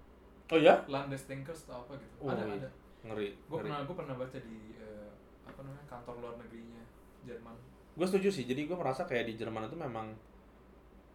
Oh 0.55 0.59
ya? 0.63 0.75
Landesdenkers 0.87 1.67
atau 1.67 1.83
apa 1.83 1.99
gitu. 1.99 2.15
Oh, 2.23 2.31
ada 2.31 2.47
iya. 2.47 2.55
ada. 2.63 2.69
Ngeri. 3.07 3.29
Gue 3.35 3.57
ngeri. 3.59 3.65
pernah 3.67 3.79
gue 3.83 3.97
pernah 3.99 4.15
baca 4.15 4.39
di 4.39 4.59
eh, 4.79 5.11
apa 5.47 5.61
namanya 5.63 5.87
kantor 5.89 6.15
luar 6.23 6.35
negerinya 6.39 6.83
Jerman. 7.27 7.57
gue 7.97 8.07
setuju 8.07 8.29
sih 8.29 8.45
jadi 8.47 8.69
gue 8.69 8.77
merasa 8.77 9.09
kayak 9.09 9.27
di 9.33 9.35
Jerman 9.41 9.67
itu 9.67 9.77
memang 9.77 10.13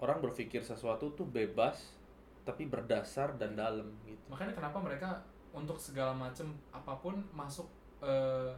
orang 0.01 0.17
berpikir 0.17 0.65
sesuatu 0.65 1.13
tuh 1.13 1.29
bebas 1.29 1.93
tapi 2.41 2.65
berdasar 2.65 3.37
dan 3.37 3.53
dalam 3.53 3.85
gitu 4.09 4.25
Makanya 4.33 4.57
kenapa 4.57 4.81
mereka 4.81 5.21
untuk 5.53 5.77
segala 5.77 6.11
macam 6.17 6.57
apa 6.73 6.93
pun 6.97 7.21
masuk 7.37 7.69
eh, 8.01 8.49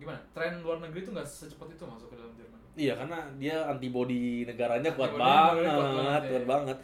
gimana? 0.00 0.20
Tren 0.32 0.64
luar 0.64 0.80
negeri 0.80 1.04
itu 1.04 1.10
nggak 1.12 1.28
secepat 1.28 1.68
itu 1.76 1.84
masuk 1.84 2.08
ke 2.08 2.16
dalam 2.16 2.32
Jerman. 2.32 2.58
iya 2.78 2.94
karena 2.96 3.18
dia 3.36 3.56
antibody 3.68 4.46
negaranya 4.48 4.90
kuat 4.96 5.12
banget 5.12 5.68
kuat 5.68 5.90
banget, 5.92 6.22
kuat 6.32 6.44
iya. 6.44 6.48
banget. 6.48 6.76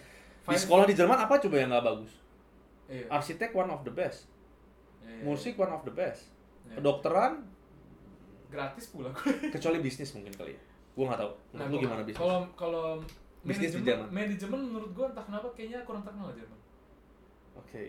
Di 0.46 0.56
sekolah 0.60 0.84
di 0.84 0.94
Jerman 0.94 1.18
apa 1.18 1.34
coba 1.40 1.56
yang 1.56 1.70
nggak 1.72 1.86
bagus? 1.88 2.12
Iya. 2.86 3.06
arsitek 3.10 3.50
one 3.50 3.70
of 3.72 3.82
the 3.82 3.90
best. 3.90 4.30
Iya, 5.02 5.10
iya, 5.10 5.22
musik 5.24 5.58
one 5.58 5.72
of 5.72 5.82
the 5.82 5.94
best. 5.94 6.30
Iya. 6.68 6.78
kedokteran? 6.78 7.32
Gratis 8.46 8.86
pula. 8.94 9.10
kecuali 9.54 9.78
bisnis 9.82 10.14
mungkin 10.14 10.30
kali 10.36 10.54
ya. 10.54 10.60
Gue 10.94 11.04
nggak 11.08 11.18
tahu. 11.18 11.32
Nah, 11.56 11.64
lu 11.66 11.76
gimana 11.82 12.02
bisnis? 12.06 12.20
Kalau 12.20 12.38
kalau 12.54 13.00
Bisnis 13.46 13.72
di 13.78 13.82
Jerman. 13.86 14.10
manajemen 14.10 14.58
menurut 14.58 14.90
gua 14.90 15.06
entah 15.14 15.22
kenapa 15.22 15.46
kayaknya 15.54 15.86
kurang 15.86 16.02
terkenal 16.02 16.34
Jerman. 16.34 16.60
oke. 17.54 17.84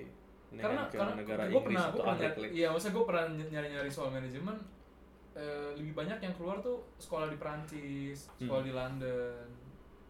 Ini 0.48 0.62
karena 0.64 0.82
karena 0.88 1.14
negara 1.20 1.44
gue 1.52 1.60
pernah 1.60 1.92
gue 1.92 2.00
pernah 2.00 2.48
iya 2.56 2.72
maksudnya 2.72 2.96
gue 2.96 3.04
pernah 3.04 3.26
nyari 3.36 3.68
nyari 3.68 3.92
soal 3.92 4.16
manajemen 4.16 4.56
eh, 5.38 5.70
lebih 5.78 5.94
banyak 5.94 6.18
yang 6.18 6.34
keluar 6.34 6.58
tuh 6.60 6.82
sekolah 6.98 7.30
di 7.30 7.38
Perancis 7.38 8.26
sekolah 8.36 8.62
Hmm. 8.62 8.70
di 8.70 8.74
London 8.74 9.46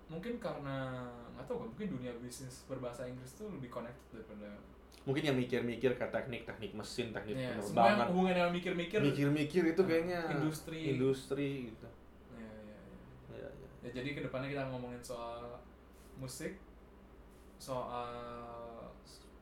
mungkin 0.08 0.40
karena 0.40 1.04
nggak 1.36 1.46
tahu 1.46 1.58
kan 1.60 1.68
mungkin 1.68 1.88
dunia 1.94 2.16
bisnis 2.18 2.64
berbahasa 2.64 3.04
Inggris 3.04 3.36
tuh 3.36 3.52
lebih 3.52 3.68
connected 3.68 4.08
daripada 4.16 4.56
mungkin 5.04 5.24
yang 5.24 5.36
mikir-mikir 5.36 5.96
ke 5.96 6.06
teknik 6.08 6.44
teknik 6.44 6.72
mesin 6.72 7.12
teknik 7.12 7.36
ya, 7.36 7.52
semua 7.60 7.60
yang 7.60 7.68
penerbangan 8.00 8.08
hubungannya 8.12 8.44
sama 8.44 8.54
mikir-mikir 8.56 9.00
mikir-mikir 9.04 9.64
itu 9.68 9.82
kayaknya 9.84 10.20
industri. 10.32 10.80
industri 10.96 11.48
gitu 11.72 11.88
ya, 12.34 12.40
ya, 12.40 12.48
ya. 12.48 12.80
ya, 13.36 13.48
ya. 13.52 13.68
Ya, 13.84 13.90
jadi 14.00 14.10
ke 14.16 14.22
depannya 14.24 14.48
kita 14.48 14.64
ngomongin 14.68 15.00
soal 15.00 15.60
musik 16.16 16.56
soal 17.58 18.12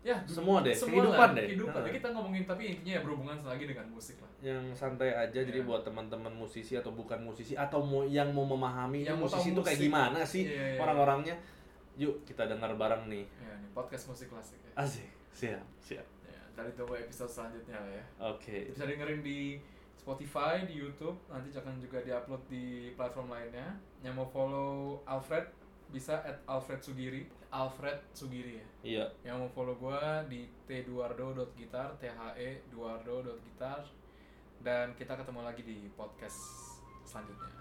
ya 0.02 0.22
Semua 0.30 0.62
deh, 0.62 0.70
semua 0.70 1.02
kehidupan 1.02 1.30
lah, 1.34 1.38
deh. 1.38 1.46
kehidupan 1.50 1.82
Nah. 1.82 1.94
Kita 1.94 2.08
ngomongin 2.14 2.44
tapi 2.46 2.64
intinya 2.70 2.94
ya 2.98 3.02
berhubungan 3.02 3.38
lagi 3.42 3.66
dengan 3.66 3.86
musik 3.90 4.18
lah 4.22 4.30
yang 4.46 4.62
santai 4.78 5.10
aja 5.10 5.42
jadi 5.42 5.58
Iya. 5.58 5.66
buat 5.66 5.82
teman-teman 5.82 6.30
musisi 6.30 6.78
atau 6.78 6.94
bukan 6.94 7.18
musisi 7.18 7.58
atau 7.58 7.82
mau 7.82 8.06
yang 8.06 8.30
mau 8.30 8.46
memahami 8.46 9.02
Yang 9.02 9.26
musisi 9.26 9.50
tahu 9.50 9.54
itu 9.58 9.62
kayak 9.66 9.80
gimana 9.82 10.20
sih 10.22 10.46
Iya, 10.46 10.54
iya, 10.54 10.66
iya. 10.78 10.80
orang-orangnya? 10.86 11.36
Yuk 11.98 12.22
kita 12.30 12.46
dengar 12.46 12.70
bareng 12.78 13.10
nih. 13.10 13.26
Ya 13.42 13.58
ini 13.58 13.68
podcast 13.74 14.06
musik 14.06 14.30
klasik 14.30 14.62
ya, 14.62 14.72
asik. 14.78 15.10
Siap 15.34 15.66
siap. 15.82 16.06
Ya 16.30 16.38
dari 16.54 16.70
tunggu 16.78 16.94
episode 16.94 17.32
selanjutnya 17.32 17.82
lah 17.82 17.90
ya. 17.90 18.04
Oke. 18.30 18.70
Bisa 18.70 18.86
dengerin 18.86 19.26
di 19.26 19.58
Spotify 19.98 20.62
di 20.70 20.78
YouTube. 20.78 21.18
Nanti 21.26 21.50
akan 21.50 21.82
juga 21.82 22.06
diupload 22.06 22.46
di 22.46 22.94
platform 22.94 23.34
lainnya. 23.34 23.74
Yang 24.06 24.14
mau 24.14 24.30
follow 24.30 25.02
Alfred 25.10 25.50
bisa 25.90 26.22
at 26.22 26.38
Alfred 26.46 26.84
Sugiri. 26.86 27.26
Alfred 27.50 27.98
Sugiri 28.12 28.60
ya. 28.60 28.68
Iya. 28.84 29.06
Yang 29.26 29.36
mau 29.42 29.50
follow 29.50 29.76
gua 29.80 30.22
di 30.28 30.46
teduardo.gitar 30.68 31.96
t 31.98 32.12
h 32.12 32.22
e 32.36 32.60
duardo.gitar 32.70 33.88
dan 34.62 34.94
kita 34.96 35.18
ketemu 35.18 35.42
lagi 35.44 35.62
di 35.66 35.90
podcast 35.98 36.40
selanjutnya. 37.04 37.54